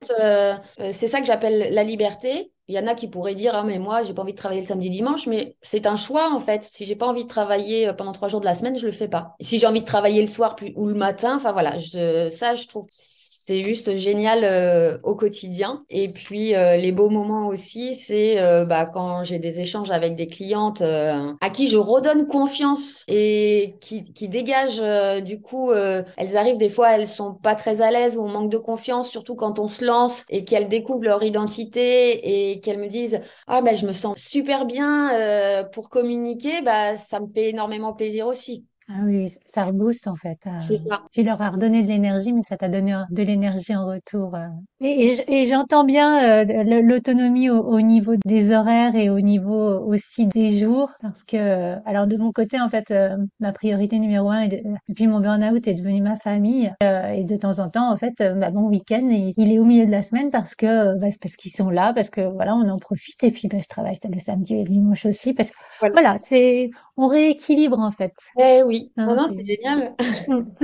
c'est 0.91 1.07
ça 1.07 1.19
que 1.19 1.25
j'appelle 1.25 1.73
la 1.73 1.83
liberté. 1.83 2.51
Il 2.69 2.75
y 2.75 2.79
en 2.79 2.87
a 2.87 2.93
qui 2.95 3.07
pourraient 3.09 3.35
dire, 3.35 3.55
ah, 3.55 3.63
mais 3.63 3.79
moi, 3.79 4.03
j'ai 4.03 4.13
pas 4.13 4.21
envie 4.21 4.33
de 4.33 4.37
travailler 4.37 4.61
le 4.61 4.67
samedi, 4.67 4.89
dimanche, 4.91 5.27
mais 5.27 5.57
c'est 5.61 5.87
un 5.87 5.95
choix, 5.97 6.31
en 6.33 6.39
fait. 6.39 6.69
Si 6.71 6.85
j'ai 6.85 6.95
pas 6.95 7.07
envie 7.07 7.23
de 7.23 7.27
travailler 7.27 7.87
euh, 7.89 7.93
pendant 7.93 8.13
trois 8.13 8.29
jours 8.29 8.39
de 8.41 8.45
la 8.45 8.53
semaine, 8.53 8.77
je 8.77 8.85
le 8.85 8.91
fais 8.91 9.07
pas. 9.09 9.35
Si 9.41 9.57
j'ai 9.59 9.67
envie 9.67 9.81
de 9.81 9.85
travailler 9.85 10.21
le 10.21 10.27
soir 10.27 10.55
ou 10.75 10.87
le 10.87 10.93
matin, 10.93 11.35
enfin 11.37 11.51
voilà, 11.51 11.77
je, 11.79 12.29
ça, 12.29 12.55
je 12.55 12.67
trouve, 12.67 12.87
c'est 13.49 13.61
juste 13.61 13.97
génial 13.97 14.43
euh, 14.43 14.99
au 15.03 15.15
quotidien. 15.15 15.83
Et 15.89 16.11
puis, 16.13 16.53
euh, 16.55 16.75
les 16.77 16.91
beaux 16.91 17.09
moments 17.09 17.47
aussi, 17.47 17.95
c'est 17.95 18.39
euh, 18.39 18.63
bah, 18.63 18.85
quand 18.85 19.23
j'ai 19.23 19.39
des 19.39 19.59
échanges 19.59 19.89
avec 19.89 20.15
des 20.15 20.27
clientes 20.27 20.81
euh, 20.81 21.33
à 21.41 21.49
qui 21.49 21.67
je 21.67 21.77
redonne 21.77 22.27
confiance 22.27 23.03
et 23.07 23.75
qui, 23.81 24.13
qui 24.13 24.29
dégagent, 24.29 24.79
euh, 24.81 25.19
du 25.19 25.41
coup, 25.41 25.71
euh, 25.71 26.03
elles 26.15 26.37
arrivent, 26.37 26.57
des 26.57 26.69
fois, 26.69 26.91
elles 26.95 27.07
sont 27.07 27.33
pas 27.33 27.55
très 27.55 27.81
à 27.81 27.89
l'aise 27.89 28.17
ou 28.17 28.21
on 28.21 28.29
manque 28.29 28.51
de 28.51 28.59
confiance, 28.59 29.09
surtout 29.09 29.35
quand 29.35 29.57
on 29.57 29.67
se 29.67 29.83
lance 29.83 30.25
et 30.29 30.45
qu'elles 30.45 30.69
découvrent 30.69 31.03
leur 31.05 31.23
identité 31.23 32.51
et 32.51 32.59
qu'elles 32.61 32.79
me 32.79 32.87
disent 32.87 33.19
ah 33.47 33.61
ben 33.63 33.75
je 33.75 33.85
me 33.87 33.93
sens 33.93 34.17
super 34.19 34.65
bien 34.65 35.65
pour 35.73 35.89
communiquer, 35.89 36.61
bah 36.61 36.97
ça 36.97 37.19
me 37.19 37.27
fait 37.33 37.49
énormément 37.49 37.93
plaisir 37.93 38.27
aussi. 38.27 38.68
Ah 38.91 39.01
oui, 39.05 39.27
ça 39.45 39.65
rebooste 39.65 40.07
en 40.07 40.15
fait. 40.15 40.39
euh, 40.47 40.49
C'est 40.59 40.77
ça. 40.77 41.03
tu 41.11 41.21
leur 41.21 41.39
as 41.43 41.51
redonné 41.51 41.83
de 41.83 41.87
l'énergie, 41.87 42.33
mais 42.33 42.41
ça 42.41 42.57
t'a 42.57 42.69
donné 42.69 42.95
de 43.11 43.21
l'énergie 43.21 43.75
en 43.75 43.85
retour. 43.85 44.33
euh. 44.33 44.47
Et, 44.81 45.05
et 45.05 45.15
j- 45.15 45.21
et 45.27 45.45
j'entends 45.45 45.83
bien 45.83 46.41
euh, 46.41 46.81
l'autonomie 46.81 47.51
au, 47.51 47.59
au 47.61 47.81
niveau 47.81 48.13
des 48.25 48.51
horaires 48.51 48.95
et 48.95 49.11
au 49.11 49.19
niveau 49.21 49.79
aussi 49.85 50.25
des 50.25 50.57
jours, 50.57 50.91
parce 51.03 51.23
que, 51.23 51.75
alors 51.87 52.07
de 52.07 52.17
mon 52.17 52.31
côté, 52.31 52.59
en 52.59 52.67
fait, 52.69 52.91
ma 53.39 53.51
priorité 53.51 53.99
numéro 53.99 54.31
un, 54.31 54.41
est 54.41 54.47
de- 54.63 54.63
depuis 54.87 55.05
mon 55.05 55.19
burn-out, 55.19 55.67
est 55.67 55.75
devenue 55.75 56.01
ma 56.01 56.17
famille. 56.17 56.73
Et 56.81 57.23
de 57.25 57.35
temps 57.35 57.59
en 57.59 57.69
temps, 57.69 57.91
en 57.91 57.97
fait, 57.97 58.15
bah, 58.37 58.49
mon 58.49 58.67
week-end, 58.69 59.07
il, 59.11 59.33
il 59.37 59.51
est 59.51 59.59
au 59.59 59.65
milieu 59.65 59.85
de 59.85 59.91
la 59.91 60.01
semaine 60.01 60.31
parce 60.31 60.55
que, 60.55 60.97
bah, 60.99 61.07
parce 61.21 61.35
qu'ils 61.35 61.51
sont 61.51 61.69
là, 61.69 61.93
parce 61.93 62.09
que 62.09 62.21
voilà, 62.21 62.55
on 62.55 62.67
en 62.69 62.77
profite. 62.77 63.23
Et 63.23 63.31
puis, 63.31 63.47
bah, 63.47 63.57
je 63.61 63.67
travaille 63.67 63.95
le 64.11 64.19
samedi 64.19 64.55
et 64.55 64.63
le 64.63 64.69
dimanche 64.69 65.05
aussi, 65.05 65.33
parce 65.33 65.51
que 65.51 65.57
Voilà. 65.79 65.93
voilà, 65.93 66.17
c'est, 66.17 66.69
on 67.01 67.07
rééquilibre 67.07 67.79
en 67.79 67.91
fait. 67.91 68.13
Eh 68.39 68.61
oui, 68.63 68.91
Hein, 68.97 69.05
non, 69.05 69.15
non, 69.15 69.33
c'est- 69.33 69.43
génial. 69.43 69.95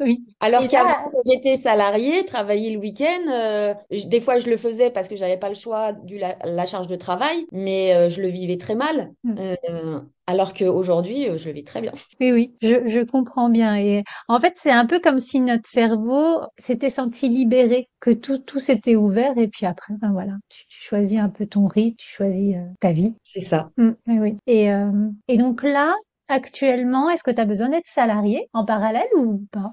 Oui. 0.00 0.24
Alors 0.40 0.66
qu'avant, 0.68 1.10
j'étais 1.26 1.56
salariée, 1.56 2.24
travailler 2.24 2.72
le 2.72 2.78
week-end, 2.78 3.30
euh, 3.30 3.74
des 4.06 4.20
fois 4.20 4.38
je 4.38 4.48
le 4.48 4.56
faisais 4.56 4.90
parce 4.90 5.08
que 5.08 5.16
j'avais 5.16 5.36
pas 5.36 5.48
le 5.48 5.54
choix 5.54 5.92
du 5.92 6.18
la, 6.18 6.36
la 6.44 6.66
charge 6.66 6.88
de 6.88 6.96
travail, 6.96 7.46
mais 7.52 7.94
euh, 7.94 8.08
je 8.08 8.20
le 8.20 8.28
vivais 8.28 8.56
très 8.58 8.74
mal. 8.74 9.12
Mm. 9.24 9.34
Euh, 9.38 10.00
alors 10.32 10.54
qu'aujourd'hui, 10.54 11.28
euh, 11.28 11.36
je 11.36 11.48
le 11.48 11.54
vis 11.54 11.64
très 11.64 11.80
bien. 11.80 11.92
oui, 12.20 12.32
oui, 12.32 12.54
je, 12.62 12.88
je 12.88 13.04
comprends 13.04 13.48
bien. 13.48 13.76
Et 13.76 14.02
en 14.28 14.40
fait, 14.40 14.54
c'est 14.56 14.70
un 14.70 14.86
peu 14.86 14.98
comme 14.98 15.18
si 15.18 15.40
notre 15.40 15.68
cerveau 15.68 16.40
s'était 16.58 16.90
senti 16.90 17.28
libéré, 17.28 17.88
que 18.00 18.10
tout, 18.10 18.38
tout 18.38 18.60
s'était 18.60 18.96
ouvert. 18.96 19.36
Et 19.36 19.48
puis 19.48 19.66
après, 19.66 19.94
ben 20.00 20.10
voilà, 20.12 20.32
tu, 20.48 20.66
tu 20.66 20.80
choisis 20.80 21.18
un 21.18 21.28
peu 21.28 21.46
ton 21.46 21.66
rythme, 21.66 21.96
tu 21.96 22.08
choisis 22.08 22.56
euh, 22.56 22.66
ta 22.80 22.92
vie. 22.92 23.14
C'est 23.22 23.40
ça. 23.40 23.70
Mm, 23.76 23.90
oui, 24.08 24.18
oui. 24.18 24.36
Et, 24.46 24.72
euh, 24.72 24.90
et 25.28 25.36
donc 25.36 25.62
là, 25.62 25.94
actuellement, 26.28 27.10
est-ce 27.10 27.22
que 27.22 27.30
tu 27.30 27.40
as 27.40 27.46
besoin 27.46 27.68
d'être 27.68 27.86
salarié 27.86 28.48
en 28.54 28.64
parallèle 28.64 29.08
ou 29.16 29.46
pas? 29.52 29.72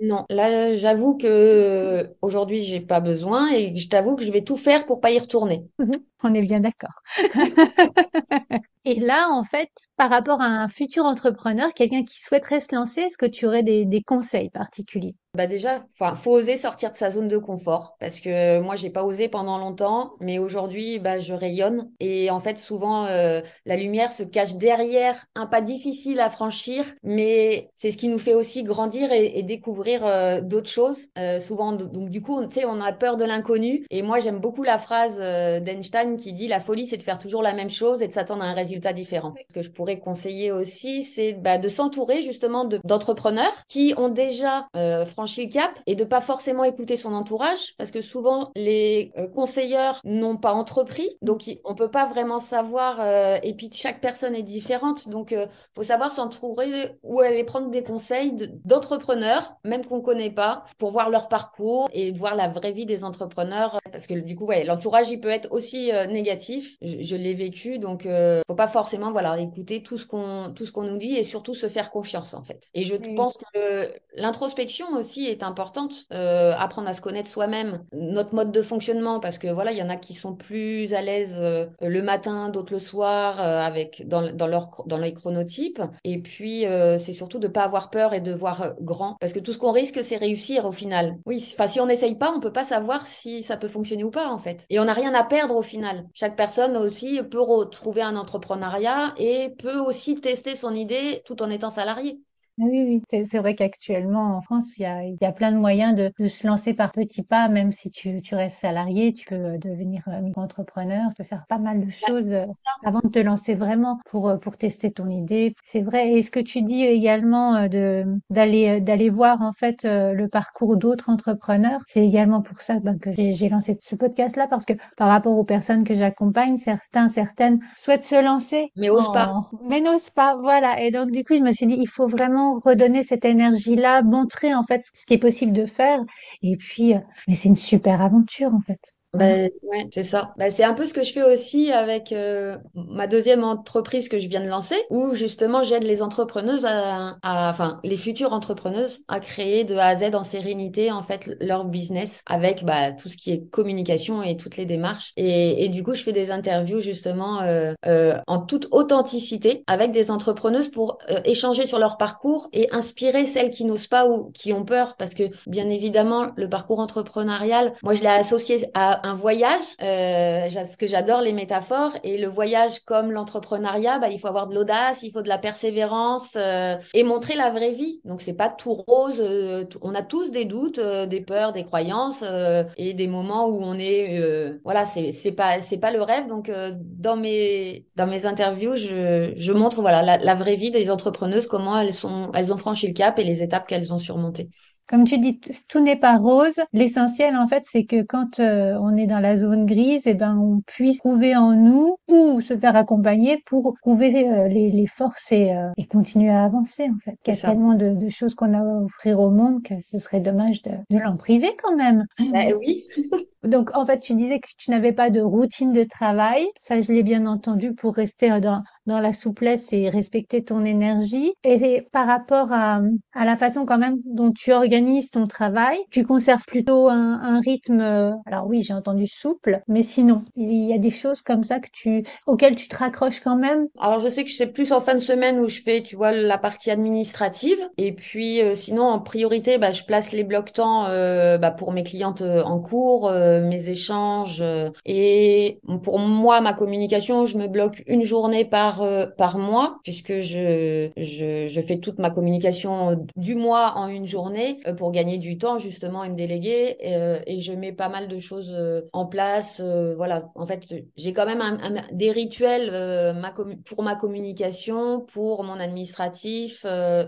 Non, 0.00 0.26
là, 0.30 0.76
j'avoue 0.76 1.16
que 1.16 2.14
aujourd'hui, 2.22 2.62
j'ai 2.62 2.80
pas 2.80 3.00
besoin 3.00 3.52
et 3.52 3.76
je 3.76 3.88
t'avoue 3.88 4.14
que 4.14 4.22
je 4.22 4.30
vais 4.30 4.42
tout 4.44 4.56
faire 4.56 4.86
pour 4.86 5.00
pas 5.00 5.10
y 5.10 5.18
retourner. 5.18 5.66
Mhm. 5.80 5.98
On 6.22 6.34
est 6.34 6.42
bien 6.42 6.60
d'accord. 6.60 7.02
Et 8.90 9.00
là, 9.00 9.28
en 9.30 9.44
fait, 9.44 9.68
par 9.98 10.08
rapport 10.08 10.40
à 10.40 10.46
un 10.46 10.66
futur 10.66 11.04
entrepreneur, 11.04 11.74
quelqu'un 11.74 12.04
qui 12.04 12.22
souhaiterait 12.22 12.60
se 12.60 12.74
lancer, 12.74 13.02
est-ce 13.02 13.18
que 13.18 13.26
tu 13.26 13.44
aurais 13.44 13.62
des, 13.62 14.02
conseils 14.06 14.48
particuliers? 14.48 15.14
Bah 15.34 15.46
déjà, 15.46 15.84
enfin, 15.92 16.14
faut 16.14 16.32
oser 16.32 16.56
sortir 16.56 16.90
de 16.90 16.96
sa 16.96 17.10
zone 17.10 17.28
de 17.28 17.36
confort 17.36 17.96
parce 18.00 18.18
que 18.18 18.58
moi, 18.60 18.76
j'ai 18.76 18.88
pas 18.90 19.04
osé 19.04 19.28
pendant 19.28 19.58
longtemps, 19.58 20.14
mais 20.20 20.38
aujourd'hui, 20.38 20.98
bah, 20.98 21.18
je 21.20 21.34
rayonne 21.34 21.92
et 22.00 22.30
en 22.30 22.40
fait, 22.40 22.56
souvent, 22.56 23.04
euh, 23.06 23.42
la 23.66 23.76
lumière 23.76 24.10
se 24.10 24.22
cache 24.22 24.54
derrière 24.54 25.26
un 25.36 25.46
pas 25.46 25.60
difficile 25.60 26.18
à 26.20 26.30
franchir, 26.30 26.84
mais 27.02 27.70
c'est 27.74 27.90
ce 27.92 27.98
qui 27.98 28.08
nous 28.08 28.18
fait 28.18 28.34
aussi 28.34 28.64
grandir 28.64 29.12
et, 29.12 29.38
et 29.38 29.42
découvrir 29.42 30.04
euh, 30.04 30.40
d'autres 30.40 30.70
choses. 30.70 31.06
Euh, 31.18 31.38
souvent, 31.40 31.72
donc 31.72 32.08
du 32.10 32.22
coup, 32.22 32.44
tu 32.46 32.54
sais, 32.60 32.64
on 32.64 32.80
a 32.80 32.92
peur 32.92 33.16
de 33.18 33.24
l'inconnu 33.24 33.84
et 33.90 34.00
moi, 34.02 34.18
j'aime 34.20 34.38
beaucoup 34.38 34.62
la 34.64 34.78
phrase 34.78 35.18
euh, 35.20 35.60
d'Einstein 35.60 36.16
qui 36.16 36.32
dit 36.32 36.48
la 36.48 36.58
folie, 36.58 36.86
c'est 36.86 36.96
de 36.96 37.02
faire 37.02 37.18
toujours 37.18 37.42
la 37.42 37.52
même 37.52 37.70
chose 37.70 38.00
et 38.02 38.08
de 38.08 38.12
s'attendre 38.14 38.42
à 38.42 38.46
un 38.46 38.54
résultat 38.54 38.94
différent. 38.94 39.34
Ce 39.50 39.54
que 39.54 39.62
je 39.62 39.70
pourrais 39.70 40.00
conseiller 40.00 40.50
aussi, 40.52 41.02
c'est 41.02 41.34
bah, 41.34 41.58
de 41.58 41.68
s'entourer 41.68 42.22
justement 42.22 42.64
de- 42.64 42.80
d'entrepreneurs 42.82 43.52
qui 43.68 43.92
ont 43.98 44.08
déjà 44.08 44.66
euh, 44.74 45.04
franchi 45.28 45.46
le 45.46 45.52
cap 45.52 45.78
et 45.86 45.94
de 45.94 46.04
pas 46.04 46.20
forcément 46.20 46.64
écouter 46.64 46.96
son 46.96 47.12
entourage 47.12 47.74
parce 47.76 47.90
que 47.90 48.00
souvent 48.00 48.50
les 48.56 49.12
euh, 49.18 49.28
conseilleurs 49.28 50.00
n'ont 50.04 50.36
pas 50.36 50.52
entrepris. 50.54 51.18
Donc 51.22 51.42
on 51.64 51.74
peut 51.74 51.90
pas 51.90 52.06
vraiment 52.06 52.38
savoir 52.38 52.98
euh, 53.00 53.38
et 53.42 53.54
puis 53.54 53.68
chaque 53.72 54.00
personne 54.00 54.34
est 54.34 54.42
différente. 54.42 55.08
Donc 55.08 55.32
euh, 55.32 55.46
faut 55.74 55.82
savoir 55.82 56.12
s'entourer 56.12 56.98
ou 57.02 57.20
aller 57.20 57.44
prendre 57.44 57.70
des 57.70 57.82
conseils 57.82 58.32
de- 58.32 58.50
d'entrepreneurs 58.64 59.52
même 59.64 59.84
qu'on 59.84 60.00
connaît 60.00 60.30
pas 60.30 60.64
pour 60.78 60.90
voir 60.92 61.10
leur 61.10 61.28
parcours 61.28 61.88
et 61.92 62.10
voir 62.12 62.34
la 62.34 62.48
vraie 62.48 62.72
vie 62.72 62.86
des 62.86 63.04
entrepreneurs. 63.04 63.78
Parce 63.92 64.06
que 64.06 64.14
du 64.14 64.34
coup 64.34 64.46
ouais 64.46 64.64
l'entourage 64.64 65.10
il 65.10 65.20
peut 65.20 65.28
être 65.28 65.48
aussi 65.50 65.92
euh, 65.92 66.06
négatif. 66.06 66.76
Je, 66.80 67.02
je 67.02 67.16
l'ai 67.16 67.34
vécu. 67.34 67.78
Donc 67.78 68.06
faut 68.48 68.54
pas 68.54 68.68
forcément 68.68 69.12
voilà 69.12 69.38
écouter 69.38 69.82
tout 69.82 69.98
ce 69.98 70.06
qu'on 70.06 70.52
tout 70.54 70.64
ce 70.64 70.72
qu'on 70.72 70.84
nous 70.84 70.96
dit 70.96 71.16
et 71.16 71.24
surtout 71.24 71.54
se 71.54 71.68
faire 71.68 71.90
confiance 71.90 72.32
en 72.34 72.42
fait. 72.42 72.68
Et 72.74 72.84
je 72.84 72.96
pense 73.14 73.36
que 73.52 73.92
l'introspection 74.14 74.86
aussi 74.96 75.07
est 75.16 75.42
importante 75.42 76.06
euh, 76.12 76.54
apprendre 76.58 76.88
à 76.88 76.94
se 76.94 77.00
connaître 77.00 77.28
soi-même. 77.28 77.84
Notre 77.92 78.34
mode 78.34 78.52
de 78.52 78.62
fonctionnement 78.62 79.20
parce 79.20 79.38
que 79.38 79.48
voilà 79.48 79.72
il 79.72 79.78
y 79.78 79.82
en 79.82 79.88
a 79.88 79.96
qui 79.96 80.14
sont 80.14 80.34
plus 80.34 80.94
à 80.94 81.02
l'aise 81.02 81.36
euh, 81.38 81.66
le 81.80 82.02
matin 82.02 82.48
d'autres 82.48 82.72
le 82.72 82.78
soir 82.78 83.40
euh, 83.40 83.60
avec 83.60 84.06
dans, 84.06 84.32
dans 84.32 84.46
leur 84.46 84.68
dans 84.86 84.98
les 84.98 85.12
chronotypes. 85.12 85.82
Et 86.04 86.18
puis 86.18 86.66
euh, 86.66 86.98
c'est 86.98 87.12
surtout 87.12 87.38
de 87.38 87.48
pas 87.48 87.64
avoir 87.64 87.90
peur 87.90 88.14
et 88.14 88.20
de 88.20 88.32
voir 88.32 88.74
grand 88.80 89.16
parce 89.20 89.32
que 89.32 89.40
tout 89.40 89.52
ce 89.52 89.58
qu'on 89.58 89.72
risque 89.72 90.02
c'est 90.04 90.16
réussir 90.16 90.64
au 90.66 90.72
final. 90.72 91.18
Oui 91.26 91.44
enfin 91.54 91.66
si 91.66 91.80
on 91.80 91.86
n'essaye 91.86 92.16
pas 92.16 92.32
on 92.34 92.40
peut 92.40 92.52
pas 92.52 92.64
savoir 92.64 93.06
si 93.06 93.42
ça 93.42 93.56
peut 93.56 93.68
fonctionner 93.68 94.04
ou 94.04 94.10
pas 94.10 94.28
en 94.28 94.38
fait. 94.38 94.66
Et 94.70 94.78
on 94.80 94.84
n'a 94.84 94.92
rien 94.92 95.14
à 95.14 95.24
perdre 95.24 95.56
au 95.56 95.62
final. 95.62 96.06
Chaque 96.14 96.36
personne 96.36 96.76
aussi 96.76 97.20
peut 97.30 97.40
retrouver 97.40 98.02
un 98.02 98.16
entrepreneuriat 98.16 99.14
et 99.16 99.54
peut 99.58 99.78
aussi 99.78 100.20
tester 100.20 100.54
son 100.54 100.74
idée 100.74 101.22
tout 101.24 101.42
en 101.42 101.50
étant 101.50 101.70
salarié 101.70 102.20
Oui, 102.60 103.00
oui, 103.08 103.22
c'est 103.24 103.38
vrai 103.38 103.54
qu'actuellement 103.54 104.36
en 104.36 104.40
France, 104.40 104.76
il 104.78 104.82
y 104.82 104.84
a, 104.84 105.04
il 105.04 105.16
y 105.20 105.24
a 105.24 105.30
plein 105.30 105.52
de 105.52 105.56
moyens 105.58 105.94
de, 105.94 106.10
de 106.18 106.26
se 106.26 106.44
lancer 106.44 106.74
par 106.74 106.90
petits 106.90 107.22
pas, 107.22 107.48
même 107.48 107.70
si 107.70 107.88
tu, 107.88 108.20
tu 108.20 108.34
restes 108.34 108.58
salarié, 108.58 109.12
tu 109.14 109.26
peux 109.26 109.36
euh, 109.36 109.58
devenir 109.58 110.02
euh, 110.08 110.20
micro-entrepreneur, 110.20 111.08
tu 111.10 111.22
peux 111.22 111.28
faire 111.28 111.44
pas 111.48 111.58
mal 111.58 111.86
de 111.86 111.88
choses 111.90 112.26
euh, 112.28 112.46
avant 112.84 112.98
de 113.04 113.10
te 113.10 113.20
lancer 113.20 113.54
vraiment 113.54 114.00
pour, 114.10 114.40
pour 114.40 114.56
tester 114.56 114.90
ton 114.90 115.08
idée. 115.08 115.54
C'est 115.62 115.82
vrai. 115.82 116.14
Et 116.14 116.22
ce 116.22 116.32
que 116.32 116.40
tu 116.40 116.62
dis 116.62 116.82
également 116.82 117.68
de, 117.68 118.04
d'aller, 118.28 118.80
d'aller 118.80 119.08
voir 119.08 119.40
en 119.40 119.52
fait 119.52 119.84
le 119.84 120.26
parcours 120.26 120.76
d'autres 120.76 121.10
entrepreneurs, 121.10 121.82
c'est 121.86 122.04
également 122.04 122.42
pour 122.42 122.60
ça 122.60 122.80
ben, 122.80 122.98
que 122.98 123.12
j'ai 123.12 123.48
lancé 123.48 123.78
ce 123.80 123.94
podcast-là 123.94 124.48
parce 124.48 124.64
que 124.64 124.72
par 124.96 125.08
rapport 125.08 125.38
aux 125.38 125.44
personnes 125.44 125.84
que 125.84 125.94
j'accompagne, 125.94 126.56
certains, 126.56 127.06
certaines 127.06 127.58
souhaitent 127.76 128.02
se 128.02 128.20
lancer 128.20 128.72
mais 128.74 128.90
ose 128.90 129.12
pas 129.12 129.32
mais 129.68 129.80
n'osent 129.80 130.10
pas, 130.10 130.36
voilà. 130.36 130.80
Et 130.82 130.90
donc, 130.90 131.10
du 131.10 131.24
coup, 131.24 131.34
je 131.34 131.42
me 131.42 131.52
suis 131.52 131.66
dit, 131.66 131.76
il 131.78 131.88
faut 131.88 132.06
vraiment 132.06 132.47
redonner 132.54 133.02
cette 133.02 133.24
énergie-là, 133.24 134.02
montrer, 134.02 134.54
en 134.54 134.62
fait, 134.62 134.82
ce 134.94 135.06
qui 135.06 135.14
est 135.14 135.18
possible 135.18 135.52
de 135.52 135.66
faire. 135.66 136.00
Et 136.42 136.56
puis, 136.56 136.94
euh, 136.94 136.98
mais 137.26 137.34
c'est 137.34 137.48
une 137.48 137.56
super 137.56 138.00
aventure, 138.02 138.54
en 138.54 138.60
fait. 138.60 138.94
Ben, 139.14 139.50
ouais, 139.62 139.86
c'est 139.90 140.02
ça. 140.02 140.34
Ben, 140.36 140.50
c'est 140.50 140.64
un 140.64 140.74
peu 140.74 140.84
ce 140.84 140.92
que 140.92 141.02
je 141.02 141.12
fais 141.14 141.22
aussi 141.22 141.72
avec 141.72 142.12
euh, 142.12 142.58
ma 142.74 143.06
deuxième 143.06 143.42
entreprise 143.42 144.06
que 144.10 144.18
je 144.20 144.28
viens 144.28 144.40
de 144.42 144.48
lancer, 144.48 144.76
où 144.90 145.14
justement 145.14 145.62
j'aide 145.62 145.82
les 145.84 146.02
entrepreneuses 146.02 146.66
à, 146.66 147.16
à, 147.22 147.48
enfin 147.48 147.80
les 147.84 147.96
futures 147.96 148.34
entrepreneuses 148.34 149.00
à 149.08 149.18
créer 149.20 149.64
de 149.64 149.76
A 149.76 149.86
à 149.86 149.96
Z 149.96 150.14
en 150.14 150.24
sérénité 150.24 150.92
en 150.92 151.02
fait 151.02 151.30
leur 151.40 151.64
business 151.64 152.20
avec 152.26 152.64
bah, 152.66 152.92
tout 152.92 153.08
ce 153.08 153.16
qui 153.16 153.30
est 153.32 153.48
communication 153.48 154.22
et 154.22 154.36
toutes 154.36 154.58
les 154.58 154.66
démarches. 154.66 155.12
Et, 155.16 155.64
et 155.64 155.70
du 155.70 155.82
coup, 155.82 155.94
je 155.94 156.02
fais 156.02 156.12
des 156.12 156.30
interviews 156.30 156.80
justement 156.80 157.40
euh, 157.40 157.72
euh, 157.86 158.18
en 158.26 158.40
toute 158.40 158.68
authenticité 158.72 159.64
avec 159.66 159.90
des 159.90 160.10
entrepreneuses 160.10 160.68
pour 160.70 160.98
euh, 161.08 161.20
échanger 161.24 161.64
sur 161.64 161.78
leur 161.78 161.96
parcours 161.96 162.50
et 162.52 162.68
inspirer 162.72 163.26
celles 163.26 163.48
qui 163.48 163.64
n'osent 163.64 163.86
pas 163.86 164.06
ou 164.06 164.30
qui 164.32 164.52
ont 164.52 164.66
peur, 164.66 164.96
parce 164.98 165.14
que 165.14 165.24
bien 165.46 165.70
évidemment 165.70 166.26
le 166.36 166.48
parcours 166.50 166.78
entrepreneurial, 166.78 167.72
moi 167.82 167.94
je 167.94 168.02
l'ai 168.02 168.08
associé 168.08 168.66
à 168.74 168.97
un 169.02 169.14
voyage, 169.14 169.60
euh, 169.82 170.48
parce 170.52 170.76
que 170.76 170.86
j'adore 170.86 171.20
les 171.20 171.32
métaphores, 171.32 171.92
et 172.02 172.18
le 172.18 172.28
voyage 172.28 172.80
comme 172.80 173.12
l'entrepreneuriat, 173.12 173.98
bah, 173.98 174.08
il 174.10 174.18
faut 174.18 174.28
avoir 174.28 174.46
de 174.46 174.54
l'audace, 174.54 175.02
il 175.02 175.12
faut 175.12 175.22
de 175.22 175.28
la 175.28 175.38
persévérance 175.38 176.36
euh, 176.36 176.76
et 176.94 177.02
montrer 177.02 177.34
la 177.36 177.50
vraie 177.50 177.72
vie. 177.72 178.00
Donc 178.04 178.22
c'est 178.22 178.34
pas 178.34 178.48
tout 178.48 178.74
rose, 178.74 179.20
euh, 179.20 179.64
on 179.82 179.94
a 179.94 180.02
tous 180.02 180.30
des 180.30 180.44
doutes, 180.44 180.78
euh, 180.78 181.06
des 181.06 181.20
peurs, 181.20 181.52
des 181.52 181.64
croyances 181.64 182.22
euh, 182.22 182.64
et 182.76 182.94
des 182.94 183.06
moments 183.06 183.46
où 183.48 183.60
on 183.62 183.78
est, 183.78 184.20
voilà, 184.64 184.84
c'est 184.86 185.32
pas 185.32 185.56
pas 185.80 185.90
le 185.92 186.02
rêve. 186.02 186.26
Donc 186.26 186.50
dans 186.80 187.16
mes 187.16 187.86
dans 187.96 188.06
mes 188.06 188.26
interviews, 188.26 188.74
je, 188.74 189.32
je 189.36 189.52
montre 189.52 189.80
voilà 189.80 190.02
la, 190.02 190.18
la 190.18 190.34
vraie 190.34 190.56
vie 190.56 190.70
des 190.70 190.90
entrepreneuses, 190.90 191.46
comment 191.46 191.78
elles 191.78 191.92
sont 191.92 192.30
elles 192.34 192.52
ont 192.52 192.56
franchi 192.56 192.86
le 192.88 192.94
cap 192.94 193.18
et 193.18 193.24
les 193.24 193.42
étapes 193.42 193.66
qu'elles 193.66 193.92
ont 193.92 193.98
surmontées. 193.98 194.50
Comme 194.88 195.04
tu 195.04 195.18
dis, 195.18 195.38
tout 195.68 195.80
n'est 195.80 195.96
pas 195.96 196.16
rose. 196.16 196.60
L'essentiel, 196.72 197.36
en 197.36 197.46
fait, 197.46 197.62
c'est 197.64 197.84
que 197.84 198.02
quand 198.02 198.40
euh, 198.40 198.74
on 198.80 198.96
est 198.96 199.06
dans 199.06 199.20
la 199.20 199.36
zone 199.36 199.66
grise, 199.66 200.06
eh 200.06 200.14
ben, 200.14 200.38
on 200.38 200.62
puisse 200.62 200.98
trouver 200.98 201.36
en 201.36 201.52
nous 201.52 201.98
ou 202.08 202.40
se 202.40 202.56
faire 202.56 202.74
accompagner 202.74 203.42
pour 203.44 203.76
trouver 203.82 204.26
euh, 204.26 204.48
les, 204.48 204.70
les, 204.70 204.86
forces 204.86 205.30
et, 205.30 205.52
euh, 205.52 205.68
et, 205.76 205.84
continuer 205.84 206.30
à 206.30 206.42
avancer, 206.42 206.84
en 206.84 206.98
fait. 207.04 207.18
Il 207.26 207.34
y 207.34 207.36
a 207.36 207.40
tellement 207.40 207.74
de, 207.74 207.90
de 207.90 208.08
choses 208.08 208.34
qu'on 208.34 208.54
a 208.54 208.60
à 208.60 208.82
offrir 208.82 209.20
au 209.20 209.30
monde 209.30 209.62
que 209.62 209.74
ce 209.82 209.98
serait 209.98 210.20
dommage 210.20 210.62
de, 210.62 210.70
de 210.88 210.98
l'en 210.98 211.18
priver 211.18 211.54
quand 211.62 211.76
même. 211.76 212.06
Ben 212.18 212.54
oui. 212.58 212.82
Donc, 213.44 213.70
en 213.74 213.86
fait, 213.86 214.00
tu 214.00 214.14
disais 214.14 214.40
que 214.40 214.48
tu 214.56 214.70
n'avais 214.70 214.92
pas 214.92 215.10
de 215.10 215.20
routine 215.20 215.72
de 215.72 215.84
travail. 215.84 216.46
Ça, 216.56 216.80
je 216.80 216.92
l'ai 216.92 217.02
bien 217.02 217.26
entendu 217.26 217.74
pour 217.74 217.94
rester 217.94 218.40
dans, 218.40 218.62
dans 218.86 218.98
la 218.98 219.12
souplesse 219.12 219.72
et 219.72 219.88
respecter 219.88 220.44
ton 220.44 220.64
énergie. 220.64 221.34
Et 221.44 221.86
par 221.92 222.06
rapport 222.06 222.52
à, 222.52 222.80
à 223.14 223.24
la 223.24 223.36
façon 223.36 223.64
quand 223.66 223.78
même 223.78 223.98
dont 224.04 224.32
tu 224.32 224.52
organises 224.52 225.10
ton 225.10 225.26
travail, 225.26 225.78
tu 225.90 226.04
conserves 226.04 226.44
plutôt 226.46 226.88
un, 226.88 227.20
un 227.22 227.40
rythme, 227.40 227.80
alors 228.26 228.46
oui, 228.46 228.62
j'ai 228.62 228.74
entendu 228.74 229.06
souple, 229.06 229.60
mais 229.68 229.82
sinon, 229.82 230.24
il 230.36 230.66
y 230.66 230.72
a 230.72 230.78
des 230.78 230.90
choses 230.90 231.22
comme 231.22 231.44
ça 231.44 231.60
que 231.60 231.68
tu, 231.72 232.04
auxquelles 232.26 232.56
tu 232.56 232.68
te 232.68 232.76
raccroches 232.76 233.20
quand 233.20 233.36
même? 233.36 233.66
Alors, 233.80 234.00
je 234.00 234.08
sais 234.08 234.24
que 234.24 234.30
c'est 234.30 234.46
plus 234.48 234.72
en 234.72 234.80
fin 234.80 234.94
de 234.94 234.98
semaine 235.00 235.38
où 235.38 235.48
je 235.48 235.60
fais, 235.62 235.82
tu 235.82 235.96
vois, 235.96 236.12
la 236.12 236.38
partie 236.38 236.70
administrative. 236.70 237.58
Et 237.76 237.92
puis, 237.92 238.40
euh, 238.40 238.54
sinon, 238.54 238.84
en 238.84 238.98
priorité, 239.00 239.58
bah, 239.58 239.72
je 239.72 239.84
place 239.84 240.12
les 240.12 240.24
blocs 240.24 240.52
temps 240.52 240.86
euh, 240.86 241.38
bah, 241.38 241.50
pour 241.50 241.72
mes 241.72 241.82
clientes 241.82 242.22
euh, 242.22 242.42
en 242.42 242.60
cours, 242.60 243.08
euh, 243.08 243.27
mes 243.42 243.68
échanges. 243.68 244.42
et 244.84 245.60
pour 245.82 245.98
moi, 245.98 246.40
ma 246.40 246.52
communication, 246.52 247.26
je 247.26 247.38
me 247.38 247.46
bloque 247.46 247.82
une 247.86 248.04
journée 248.04 248.44
par 248.44 248.82
euh, 248.82 249.06
par, 249.06 249.38
mois, 249.38 249.78
puisque 249.82 250.18
je, 250.18 250.90
je, 250.96 251.48
je, 251.48 251.60
fais 251.60 251.78
toute 251.78 251.98
ma 251.98 252.10
communication 252.10 253.06
du 253.16 253.34
mois 253.34 253.74
en 253.76 253.88
une 253.88 254.06
journée 254.06 254.60
euh, 254.66 254.74
pour 254.74 254.92
gagner 254.92 255.18
du 255.18 255.38
temps 255.38 255.58
justement 255.58 256.04
et 256.04 256.08
me 256.08 256.16
déléguer. 256.16 256.76
Et, 256.80 256.96
euh, 256.96 257.20
et 257.26 257.40
je 257.40 257.52
mets 257.52 257.72
pas 257.72 257.88
mal 257.88 258.08
de 258.08 258.18
choses 258.18 258.56
en 258.92 259.06
place. 259.06 259.60
voilà, 259.60 260.30
en 260.34 260.46
fait, 260.46 260.64
j'ai 260.96 261.12
quand 261.12 261.26
même 261.26 261.40
un, 261.40 261.74
des 261.92 262.10
rituels 262.10 262.70
ma 263.14 263.32
pour 263.64 263.82
ma 263.82 263.94
communication, 263.94 265.00
pour 265.00 265.44
mon 265.44 265.60
administratif, 265.60 266.64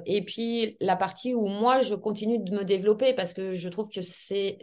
et 0.07 0.23
puis 0.25 0.77
la 0.81 0.97
partie 0.97 1.35
où 1.35 1.47
moi 1.47 1.81
je 1.81 1.95
continue 1.95 2.39
de 2.39 2.53
me 2.53 2.65
développer 2.65 3.13
parce 3.13 3.35
que 3.35 3.55
je 3.55 3.69
trouve 3.69 3.89
que 3.89 4.03
c'est 4.03 4.59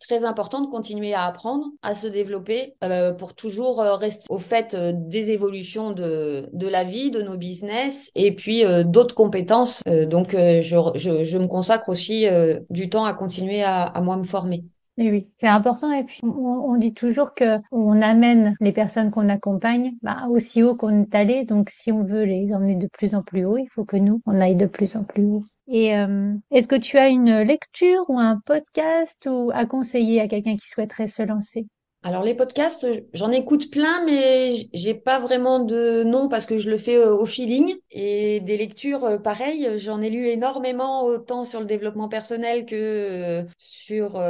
très 0.00 0.24
important 0.24 0.60
de 0.60 0.66
continuer 0.68 1.01
à 1.14 1.24
apprendre, 1.24 1.66
à 1.82 1.94
se 1.94 2.06
développer 2.06 2.74
pour 3.18 3.34
toujours 3.34 3.80
rester 3.80 4.24
au 4.28 4.38
fait 4.38 4.76
des 4.76 5.30
évolutions 5.30 5.92
de, 5.92 6.48
de 6.52 6.68
la 6.68 6.84
vie, 6.84 7.10
de 7.10 7.22
nos 7.22 7.36
business 7.36 8.10
et 8.14 8.34
puis 8.34 8.64
euh, 8.64 8.84
d'autres 8.84 9.14
compétences. 9.14 9.82
Euh, 9.88 10.06
donc, 10.06 10.34
euh, 10.34 10.62
je, 10.62 10.76
je, 10.94 11.24
je, 11.24 11.38
me 11.38 11.46
consacre 11.46 11.88
aussi 11.88 12.26
du 12.70 12.88
temps 12.88 13.04
à 13.04 13.14
continuer 13.14 13.62
à, 13.62 13.82
à 13.82 14.00
moi 14.00 14.16
me 14.16 14.24
former. 14.24 14.64
Et 14.98 15.10
oui, 15.10 15.30
c'est 15.34 15.48
important. 15.48 15.90
Et 15.90 16.04
puis, 16.04 16.20
on, 16.22 16.28
on, 16.28 16.76
dit 16.76 16.92
toujours 16.92 17.34
que 17.34 17.58
on 17.70 18.02
amène 18.02 18.54
les 18.60 18.72
personnes 18.72 19.10
qu'on 19.10 19.30
accompagne 19.30 19.92
bah, 20.02 20.26
aussi 20.28 20.62
haut 20.62 20.76
qu'on 20.76 21.02
est 21.02 21.14
allé. 21.14 21.44
Donc, 21.44 21.70
si 21.70 21.90
on 21.90 22.04
veut 22.04 22.24
les 22.24 22.52
emmener 22.52 22.76
de 22.76 22.88
plus 22.92 23.14
en 23.14 23.22
plus 23.22 23.46
haut, 23.46 23.56
il 23.56 23.68
faut 23.74 23.86
que 23.86 23.96
nous, 23.96 24.20
on 24.26 24.40
aille 24.40 24.56
de 24.56 24.66
plus 24.66 24.96
en 24.96 25.04
plus 25.04 25.24
haut. 25.24 25.40
Et 25.68 25.96
euh, 25.96 26.34
est-ce 26.50 26.68
que 26.68 26.76
tu 26.76 26.98
as 26.98 27.08
une 27.08 27.40
lecture 27.40 28.04
ou 28.08 28.18
un 28.18 28.38
podcast 28.44 29.26
ou 29.30 29.50
à 29.54 29.64
conseiller 29.64 30.20
à 30.20 30.28
quelqu'un 30.28 30.56
qui 30.56 30.68
souhaiterait 30.68 31.06
se 31.06 31.22
lancer? 31.22 31.66
Alors 32.04 32.24
les 32.24 32.34
podcasts, 32.34 32.84
j'en 33.12 33.30
écoute 33.30 33.70
plein, 33.70 34.04
mais 34.04 34.68
j'ai 34.72 34.94
pas 34.94 35.20
vraiment 35.20 35.60
de 35.60 36.02
nom 36.02 36.28
parce 36.28 36.46
que 36.46 36.58
je 36.58 36.68
le 36.68 36.76
fais 36.76 36.96
euh, 36.96 37.14
au 37.14 37.26
feeling. 37.26 37.76
Et 37.92 38.40
des 38.40 38.56
lectures, 38.56 39.04
euh, 39.04 39.18
pareil, 39.18 39.78
j'en 39.78 40.02
ai 40.02 40.10
lu 40.10 40.26
énormément, 40.26 41.04
autant 41.04 41.44
sur 41.44 41.60
le 41.60 41.66
développement 41.66 42.08
personnel 42.08 42.66
que 42.66 42.74
euh, 42.74 43.42
sur 43.56 44.20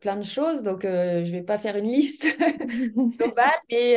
plein 0.00 0.16
de 0.16 0.22
choses. 0.22 0.62
Donc 0.62 0.82
je 0.84 1.30
vais 1.30 1.42
pas 1.42 1.58
faire 1.58 1.76
une 1.76 1.90
liste 1.90 2.26
globale, 2.96 3.50
mais 3.70 3.96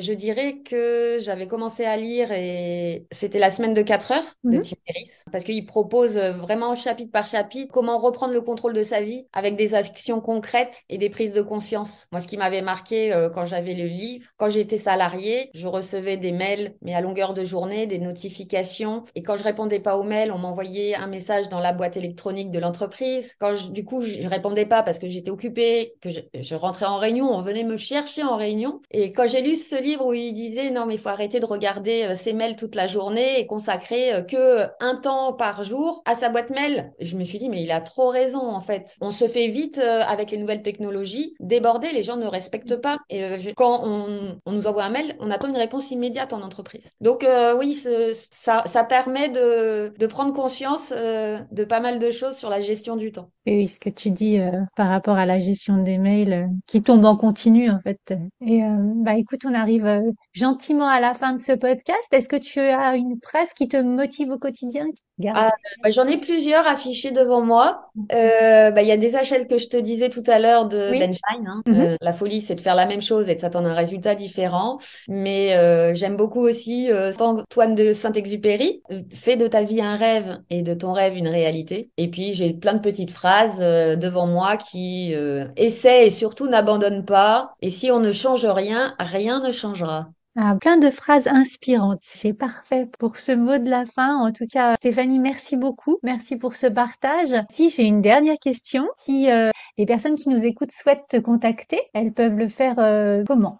je 0.00 0.12
dirais 0.14 0.60
que 0.64 1.18
j'avais 1.20 1.46
commencé 1.46 1.84
à 1.84 1.96
lire 1.96 2.32
et 2.32 3.06
c'était 3.10 3.38
la 3.38 3.50
semaine 3.50 3.74
de 3.74 3.82
4 3.82 4.12
heures 4.12 4.34
de 4.44 4.56
mhm. 4.56 4.62
Tim 4.62 4.76
Ferriss 4.86 5.24
parce 5.30 5.44
qu'il 5.44 5.66
propose 5.66 6.16
vraiment 6.16 6.74
chapitre 6.74 7.12
par 7.12 7.26
chapitre 7.26 7.72
comment 7.72 7.98
reprendre 7.98 8.32
le 8.32 8.40
contrôle 8.40 8.72
de 8.72 8.82
sa 8.82 9.02
vie 9.02 9.26
avec 9.32 9.56
des 9.56 9.74
actions 9.74 10.20
concrètes 10.20 10.84
et 10.88 10.98
des 10.98 11.10
prises 11.10 11.34
de 11.34 11.42
conscience. 11.42 12.06
Moi, 12.12 12.20
ce 12.20 12.26
qui 12.26 12.37
m'avait 12.38 12.62
marqué 12.62 13.12
euh, 13.12 13.28
quand 13.28 13.44
j'avais 13.44 13.74
le 13.74 13.86
livre. 13.86 14.26
Quand 14.36 14.50
j'étais 14.50 14.78
salariée, 14.78 15.50
je 15.54 15.66
recevais 15.68 16.16
des 16.16 16.32
mails, 16.32 16.74
mais 16.82 16.94
à 16.94 17.00
longueur 17.00 17.34
de 17.34 17.44
journée, 17.44 17.86
des 17.86 17.98
notifications. 17.98 19.04
Et 19.14 19.22
quand 19.22 19.36
je 19.36 19.44
répondais 19.44 19.80
pas 19.80 19.96
aux 19.96 20.02
mails, 20.02 20.32
on 20.32 20.38
m'envoyait 20.38 20.94
un 20.94 21.06
message 21.06 21.48
dans 21.48 21.60
la 21.60 21.72
boîte 21.72 21.96
électronique 21.96 22.50
de 22.50 22.58
l'entreprise. 22.58 23.34
Quand 23.38 23.54
je, 23.54 23.70
du 23.70 23.84
coup, 23.84 24.02
je, 24.02 24.26
répondais 24.28 24.66
pas 24.66 24.82
parce 24.82 24.98
que 24.98 25.08
j'étais 25.08 25.30
occupée, 25.30 25.94
que 26.00 26.10
je, 26.10 26.20
je, 26.38 26.54
rentrais 26.54 26.86
en 26.86 26.98
réunion, 26.98 27.30
on 27.30 27.42
venait 27.42 27.64
me 27.64 27.76
chercher 27.76 28.22
en 28.22 28.36
réunion. 28.36 28.80
Et 28.90 29.12
quand 29.12 29.26
j'ai 29.26 29.42
lu 29.42 29.56
ce 29.56 29.80
livre 29.80 30.06
où 30.06 30.14
il 30.14 30.32
disait 30.32 30.70
non 30.70 30.86
mais 30.86 30.94
il 30.94 31.00
faut 31.00 31.08
arrêter 31.08 31.40
de 31.40 31.46
regarder 31.46 32.04
euh, 32.04 32.14
ses 32.14 32.32
mails 32.32 32.56
toute 32.56 32.74
la 32.74 32.86
journée 32.86 33.40
et 33.40 33.46
consacrer 33.46 34.14
euh, 34.14 34.22
que 34.22 34.66
un 34.80 34.96
temps 34.96 35.32
par 35.32 35.64
jour 35.64 36.02
à 36.04 36.14
sa 36.14 36.28
boîte 36.28 36.50
mail, 36.50 36.92
je 37.00 37.16
me 37.16 37.24
suis 37.24 37.38
dit 37.38 37.48
mais 37.48 37.62
il 37.62 37.70
a 37.70 37.80
trop 37.80 38.08
raison 38.08 38.48
en 38.48 38.60
fait. 38.60 38.96
On 39.00 39.10
se 39.10 39.26
fait 39.28 39.48
vite 39.48 39.78
avec 39.78 40.30
les 40.30 40.38
nouvelles 40.38 40.62
technologies 40.62 41.34
déborder, 41.40 41.92
les 41.92 42.02
gens 42.02 42.16
ne 42.16 42.26
respecte 42.28 42.76
pas. 42.76 42.98
Et 43.10 43.24
euh, 43.24 43.38
quand 43.56 43.82
on, 43.84 44.38
on, 44.44 44.52
nous 44.52 44.66
envoie 44.66 44.84
un 44.84 44.90
mail, 44.90 45.16
on 45.20 45.30
attend 45.30 45.48
une 45.48 45.56
réponse 45.56 45.90
immédiate 45.90 46.32
en 46.32 46.42
entreprise. 46.42 46.90
Donc 47.00 47.24
euh, 47.24 47.56
oui, 47.56 47.74
ce, 47.74 48.12
ça, 48.30 48.62
ça 48.66 48.84
permet 48.84 49.28
de, 49.28 49.92
de 49.98 50.06
prendre 50.06 50.32
conscience 50.32 50.92
euh, 50.96 51.38
de 51.50 51.64
pas 51.64 51.80
mal 51.80 51.98
de 51.98 52.10
choses 52.10 52.36
sur 52.36 52.50
la 52.50 52.60
gestion 52.60 52.96
du 52.96 53.12
temps. 53.12 53.30
Et 53.46 53.56
oui, 53.56 53.68
ce 53.68 53.80
que 53.80 53.90
tu 53.90 54.10
dis 54.10 54.38
par 54.76 54.88
rapport 54.88 55.16
à 55.16 55.24
la 55.24 55.40
gestion 55.40 55.78
des 55.78 55.96
mails 55.96 56.50
qui 56.66 56.82
tombe 56.82 57.04
en 57.06 57.16
continu 57.16 57.70
en 57.70 57.80
fait. 57.80 58.14
Et 58.46 58.60
bah 58.96 59.14
écoute, 59.14 59.40
on 59.46 59.54
arrive 59.54 60.02
gentiment 60.34 60.86
à 60.86 61.00
la 61.00 61.14
fin 61.14 61.32
de 61.32 61.38
ce 61.38 61.52
podcast. 61.52 62.12
Est-ce 62.12 62.28
que 62.28 62.36
tu 62.36 62.60
as 62.60 62.96
une 62.96 63.16
phrase 63.24 63.54
qui 63.54 63.66
te 63.66 63.78
motive 63.78 64.28
au 64.28 64.38
quotidien 64.38 64.86
ah, 65.28 65.50
bah, 65.82 65.88
J'en 65.88 66.06
ai 66.06 66.18
plusieurs 66.18 66.66
affichées 66.66 67.10
devant 67.10 67.40
moi. 67.40 67.90
Bah, 68.10 68.82
il 68.82 68.86
y 68.86 68.92
a 68.92 68.98
des 68.98 69.16
achètes 69.16 69.48
que 69.48 69.56
je 69.56 69.68
te 69.68 69.78
disais 69.78 70.10
tout 70.10 70.24
à 70.26 70.38
l'heure 70.38 70.68
de 70.68 70.90
oui. 70.90 71.02
Hein, 71.02 71.62
mm-hmm. 71.66 71.96
la 72.00 72.12
folie, 72.18 72.40
c'est 72.40 72.54
de 72.54 72.60
faire 72.60 72.74
la 72.74 72.86
même 72.86 73.02
chose 73.02 73.28
et 73.28 73.34
de 73.34 73.40
s'attendre 73.40 73.68
à 73.68 73.72
un 73.72 73.74
résultat 73.74 74.14
différent. 74.14 74.78
Mais 75.08 75.56
euh, 75.56 75.94
j'aime 75.94 76.16
beaucoup 76.16 76.40
aussi 76.40 76.90
euh, 76.90 77.12
Antoine 77.20 77.74
de 77.74 77.92
Saint-Exupéry, 77.92 78.82
fais 79.12 79.36
de 79.36 79.46
ta 79.46 79.62
vie 79.62 79.80
un 79.80 79.96
rêve 79.96 80.40
et 80.50 80.62
de 80.62 80.74
ton 80.74 80.92
rêve 80.92 81.16
une 81.16 81.28
réalité. 81.28 81.90
Et 81.96 82.08
puis 82.10 82.32
j'ai 82.32 82.52
plein 82.54 82.74
de 82.74 82.80
petites 82.80 83.10
phrases 83.10 83.58
euh, 83.60 83.96
devant 83.96 84.26
moi 84.26 84.56
qui 84.56 85.14
euh, 85.14 85.46
essaient 85.56 86.06
et 86.06 86.10
surtout 86.10 86.48
n'abandonnent 86.48 87.04
pas. 87.04 87.52
Et 87.62 87.70
si 87.70 87.90
on 87.90 88.00
ne 88.00 88.12
change 88.12 88.46
rien, 88.46 88.94
rien 88.98 89.40
ne 89.40 89.52
changera. 89.52 90.00
Ah, 90.40 90.54
plein 90.54 90.76
de 90.76 90.88
phrases 90.88 91.26
inspirantes. 91.26 91.98
C'est 92.02 92.32
parfait 92.32 92.88
pour 93.00 93.16
ce 93.16 93.32
mot 93.32 93.58
de 93.58 93.68
la 93.68 93.86
fin. 93.86 94.18
En 94.18 94.30
tout 94.30 94.46
cas, 94.48 94.76
Stéphanie, 94.76 95.18
merci 95.18 95.56
beaucoup. 95.56 95.98
Merci 96.04 96.36
pour 96.36 96.54
ce 96.54 96.68
partage. 96.68 97.34
Si 97.50 97.70
j'ai 97.70 97.82
une 97.82 98.00
dernière 98.00 98.38
question, 98.40 98.88
si 98.94 99.28
euh, 99.32 99.50
les 99.78 99.84
personnes 99.84 100.14
qui 100.14 100.28
nous 100.28 100.46
écoutent 100.46 100.70
souhaitent 100.70 101.08
te 101.08 101.16
contacter, 101.16 101.80
elles 101.92 102.12
peuvent 102.12 102.36
le 102.36 102.46
faire 102.46 102.78
euh, 102.78 103.24
comment? 103.26 103.58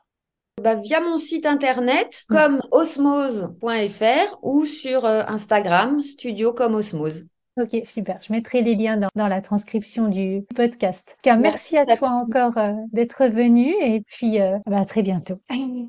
Bah, 0.62 0.77
via 0.77 1.01
mon 1.01 1.19
site 1.19 1.47
internet 1.47 2.23
comme 2.29 2.61
osmose.fr 2.71 4.38
ou 4.43 4.64
sur 4.64 5.05
euh, 5.05 5.25
Instagram 5.27 6.01
studio 6.01 6.53
comme 6.53 6.77
osmose. 6.77 7.27
Ok, 7.61 7.77
super. 7.85 8.21
Je 8.23 8.33
mettrai 8.33 8.62
les 8.62 8.77
liens 8.77 8.99
dans, 9.14 9.27
la 9.27 9.40
transcription 9.40 10.07
du 10.09 10.44
podcast. 10.55 11.16
merci, 11.27 11.77
à 11.77 11.87
toi 11.87 12.11
encore 12.11 12.57
euh, 12.57 12.73
d'être 12.92 13.27
venu 13.27 13.75
et 13.81 14.01
puis 14.01 14.40
euh, 14.40 14.59
bah, 14.66 14.79
à 14.81 14.85
très 14.85 15.03
bientôt. 15.03 15.40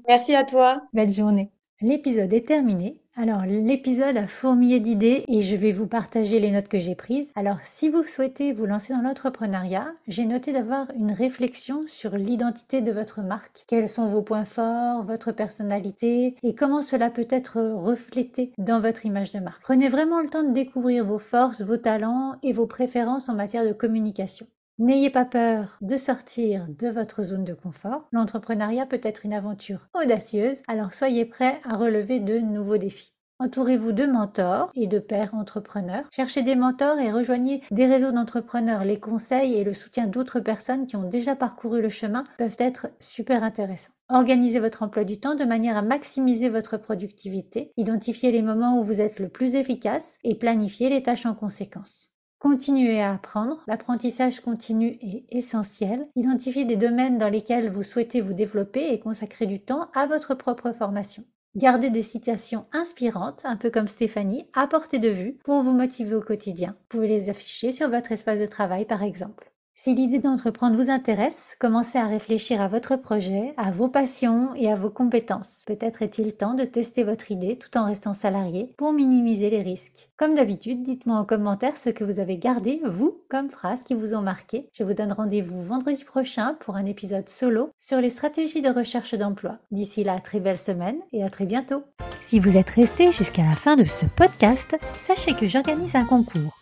Merci 0.08 0.36
à 0.36 0.44
toi. 0.44 0.82
Belle 0.94 1.12
journée. 1.12 1.52
L'épisode 1.82 2.34
est 2.34 2.46
terminé. 2.46 3.00
Alors 3.16 3.46
l'épisode 3.46 4.18
a 4.18 4.28
fourmillé 4.28 4.82
d'idées 4.82 5.24
et 5.30 5.42
je 5.42 5.56
vais 5.56 5.72
vous 5.72 5.88
partager 5.88 6.42
les 6.42 6.52
notes 6.52 6.68
que 6.68 6.78
j'ai 6.78 6.94
prises. 6.94 7.32
Alors 7.36 7.60
si 7.64 7.88
vous 7.88 8.04
souhaitez 8.04 8.52
vous 8.52 8.66
lancer 8.66 8.94
dans 8.94 9.02
l'entrepreneuriat, 9.02 9.94
j'ai 10.10 10.26
noté 10.26 10.52
d'avoir 10.52 10.88
une 10.94 11.14
réflexion 11.14 11.84
sur 11.88 12.18
l'identité 12.18 12.82
de 12.82 12.92
votre 12.92 13.22
marque. 13.22 13.64
Quels 13.66 13.88
sont 13.88 14.08
vos 14.08 14.22
points 14.22 14.44
forts, 14.44 15.06
votre 15.06 15.32
personnalité 15.32 16.36
et 16.44 16.54
comment 16.54 16.82
cela 16.82 17.10
peut 17.10 17.28
être 17.30 17.62
reflété 17.62 18.52
dans 18.58 18.82
votre 18.82 19.06
image 19.06 19.32
de 19.32 19.40
marque. 19.40 19.62
Prenez 19.62 19.88
vraiment 19.88 20.20
le 20.20 20.28
temps 20.28 20.44
de 20.44 20.52
découvrir 20.52 21.06
vos 21.06 21.18
forces, 21.18 21.62
vos 21.62 21.78
talents 21.78 22.36
et 22.44 22.52
vos 22.52 22.68
préférences 22.68 23.30
en 23.30 23.36
matière 23.36 23.66
de 23.66 23.72
communication. 23.72 24.48
N'ayez 24.80 25.10
pas 25.10 25.26
peur 25.26 25.78
de 25.82 25.98
sortir 25.98 26.66
de 26.70 26.88
votre 26.88 27.22
zone 27.22 27.44
de 27.44 27.54
confort. 27.54 28.08
L'entrepreneuriat 28.14 28.86
peut 28.86 29.02
être 29.04 29.26
une 29.26 29.34
aventure 29.34 29.90
audacieuse, 29.94 30.62
alors 30.70 30.94
soyez 30.94 31.26
prêts 31.26 31.60
à 31.66 31.76
relever 31.76 32.22
de 32.22 32.40
nouveaux 32.40 32.78
défis. 32.78 33.12
Entourez-vous 33.40 33.92
de 33.92 34.06
mentors 34.06 34.72
et 34.76 34.88
de 34.88 35.00
pairs 35.00 35.36
entrepreneurs. 35.36 36.06
Cherchez 36.16 36.44
des 36.44 36.56
mentors 36.56 36.98
et 36.98 37.12
rejoignez 37.12 37.62
des 37.72 37.88
réseaux 37.88 38.14
d'entrepreneurs. 38.14 38.86
Les 38.86 39.02
conseils 39.02 39.56
et 39.56 39.66
le 39.66 39.74
soutien 39.74 40.08
d'autres 40.08 40.40
personnes 40.40 40.86
qui 40.86 40.96
ont 40.96 41.10
déjà 41.10 41.36
parcouru 41.36 41.82
le 41.82 41.90
chemin 41.90 42.24
peuvent 42.38 42.56
être 42.58 42.88
super 43.00 43.44
intéressants. 43.44 43.92
Organisez 44.08 44.62
votre 44.62 44.84
emploi 44.84 45.04
du 45.04 45.20
temps 45.20 45.36
de 45.36 45.44
manière 45.44 45.76
à 45.76 45.82
maximiser 45.82 46.48
votre 46.48 46.78
productivité. 46.78 47.74
Identifiez 47.76 48.32
les 48.32 48.42
moments 48.42 48.80
où 48.80 48.84
vous 48.86 49.02
êtes 49.02 49.20
le 49.20 49.28
plus 49.28 49.56
efficace 49.56 50.18
et 50.24 50.36
planifiez 50.36 50.90
les 50.90 51.04
tâches 51.04 51.26
en 51.26 51.34
conséquence. 51.34 52.10
Continuez 52.40 53.02
à 53.02 53.12
apprendre. 53.12 53.66
L'apprentissage 53.68 54.40
continu 54.40 54.98
est 55.02 55.26
essentiel. 55.30 56.08
Identifiez 56.16 56.64
des 56.64 56.78
domaines 56.78 57.18
dans 57.18 57.28
lesquels 57.28 57.70
vous 57.70 57.84
souhaitez 57.84 58.22
vous 58.22 58.32
développer 58.32 58.94
et 58.94 59.00
consacrer 59.00 59.46
du 59.46 59.60
temps 59.60 59.90
à 59.94 60.08
votre 60.08 60.36
propre 60.36 60.72
formation. 60.72 61.26
Gardez 61.58 61.90
des 61.90 62.02
citations 62.02 62.66
inspirantes, 62.72 63.42
un 63.44 63.58
peu 63.58 63.70
comme 63.70 63.90
Stéphanie, 63.90 64.48
à 64.54 64.68
portée 64.68 65.00
de 65.00 65.10
vue 65.10 65.38
pour 65.44 65.64
vous 65.64 65.74
motiver 65.74 66.16
au 66.16 66.22
quotidien. 66.22 66.78
Vous 66.80 66.88
pouvez 66.88 67.08
les 67.10 67.30
afficher 67.30 67.74
sur 67.74 67.90
votre 67.90 68.14
espace 68.14 68.40
de 68.40 68.48
travail 68.48 68.86
par 68.86 69.04
exemple. 69.04 69.49
Si 69.82 69.96
l'idée 69.96 70.20
d'entreprendre 70.20 70.76
vous 70.76 70.90
intéresse, 70.90 71.56
commencez 71.58 71.98
à 71.98 72.06
réfléchir 72.06 72.60
à 72.60 72.68
votre 72.68 72.98
projet, 72.98 73.54
à 73.56 73.72
vos 73.72 73.88
passions 73.88 74.50
et 74.58 74.70
à 74.70 74.76
vos 74.76 74.90
compétences. 74.90 75.64
Peut-être 75.68 76.02
est-il 76.02 76.34
temps 76.34 76.54
de 76.54 76.66
tester 76.66 77.06
votre 77.06 77.32
idée 77.32 77.58
tout 77.58 77.78
en 77.78 77.86
restant 77.86 78.12
salarié 78.12 78.74
pour 78.76 78.92
minimiser 78.92 79.50
les 79.50 79.62
risques. 79.62 80.10
Comme 80.18 80.34
d'habitude, 80.34 80.84
dites-moi 80.84 81.16
en 81.16 81.24
commentaire 81.24 81.78
ce 81.78 81.92
que 81.92 82.04
vous 82.04 82.20
avez 82.20 82.38
gardé, 82.38 82.82
vous, 82.84 83.22
comme 83.30 83.50
phrases 83.50 83.84
qui 83.84 83.94
vous 83.94 84.14
ont 84.14 84.22
marqué. 84.22 84.68
Je 84.74 84.84
vous 84.84 84.94
donne 84.94 85.14
rendez-vous 85.14 85.64
vendredi 85.64 86.04
prochain 86.04 86.58
pour 86.60 86.76
un 86.76 86.86
épisode 86.86 87.30
solo 87.30 87.70
sur 87.78 88.02
les 88.02 88.10
stratégies 88.10 88.62
de 88.62 88.72
recherche 88.72 89.16
d'emploi. 89.16 89.60
D'ici 89.72 90.04
là, 90.04 90.20
très 90.20 90.42
belle 90.42 90.58
semaine 90.58 90.98
et 91.14 91.24
à 91.24 91.30
très 91.30 91.46
bientôt. 91.46 91.84
Si 92.20 92.42
vous 92.42 92.58
êtes 92.58 92.72
resté 92.72 93.14
jusqu'à 93.14 93.44
la 93.44 93.56
fin 93.56 93.78
de 93.78 93.86
ce 93.86 94.06
podcast, 94.08 94.76
sachez 94.98 95.36
que 95.36 95.48
j'organise 95.48 95.96
un 95.96 96.04
concours. 96.04 96.59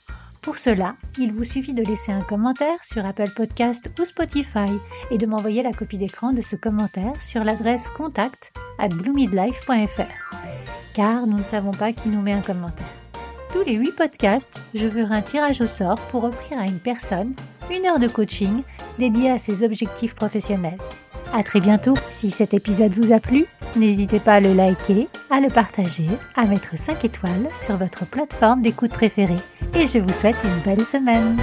Pour 0.47 0.57
cela, 0.57 0.95
il 1.17 1.33
vous 1.33 1.43
suffit 1.43 1.73
de 1.73 1.83
laisser 1.83 2.13
un 2.13 2.21
commentaire 2.21 2.81
sur 2.81 3.05
Apple 3.05 3.31
Podcast 3.35 3.89
ou 3.99 4.05
Spotify 4.05 4.71
et 5.11 5.17
de 5.17 5.25
m'envoyer 5.25 5.61
la 5.61 5.73
copie 5.73 5.97
d'écran 5.97 6.31
de 6.31 6.39
ce 6.39 6.55
commentaire 6.55 7.21
sur 7.21 7.43
l'adresse 7.43 7.91
contact 7.91 8.53
at 8.79 8.87
bloomidlife.fr. 8.87 10.37
Car 10.93 11.27
nous 11.27 11.39
ne 11.39 11.43
savons 11.43 11.71
pas 11.71 11.91
qui 11.91 12.07
nous 12.07 12.21
met 12.21 12.31
un 12.31 12.39
commentaire. 12.39 12.87
Tous 13.51 13.61
les 13.63 13.73
8 13.73 13.91
podcasts, 13.91 14.61
je 14.73 14.87
ferai 14.87 15.15
un 15.15 15.21
tirage 15.21 15.59
au 15.59 15.67
sort 15.67 15.99
pour 16.11 16.23
offrir 16.23 16.57
à 16.57 16.65
une 16.65 16.79
personne 16.79 17.33
une 17.69 17.85
heure 17.85 17.99
de 17.99 18.07
coaching 18.07 18.61
dédiée 18.99 19.31
à 19.31 19.37
ses 19.37 19.65
objectifs 19.65 20.15
professionnels. 20.15 20.79
À 21.33 21.43
très 21.43 21.59
bientôt. 21.59 21.95
Si 22.09 22.31
cet 22.31 22.53
épisode 22.53 22.93
vous 22.95 23.13
a 23.13 23.19
plu, 23.19 23.45
n'hésitez 23.75 24.19
pas 24.19 24.35
à 24.35 24.39
le 24.39 24.53
liker, 24.53 25.07
à 25.29 25.39
le 25.39 25.49
partager, 25.49 26.07
à 26.35 26.45
mettre 26.45 26.77
5 26.77 27.03
étoiles 27.05 27.49
sur 27.59 27.77
votre 27.77 28.05
plateforme 28.05 28.61
d'écoute 28.61 28.91
préférée. 28.91 29.35
Et 29.75 29.87
je 29.87 29.99
vous 29.99 30.13
souhaite 30.13 30.43
une 30.43 30.61
belle 30.63 30.85
semaine. 30.85 31.37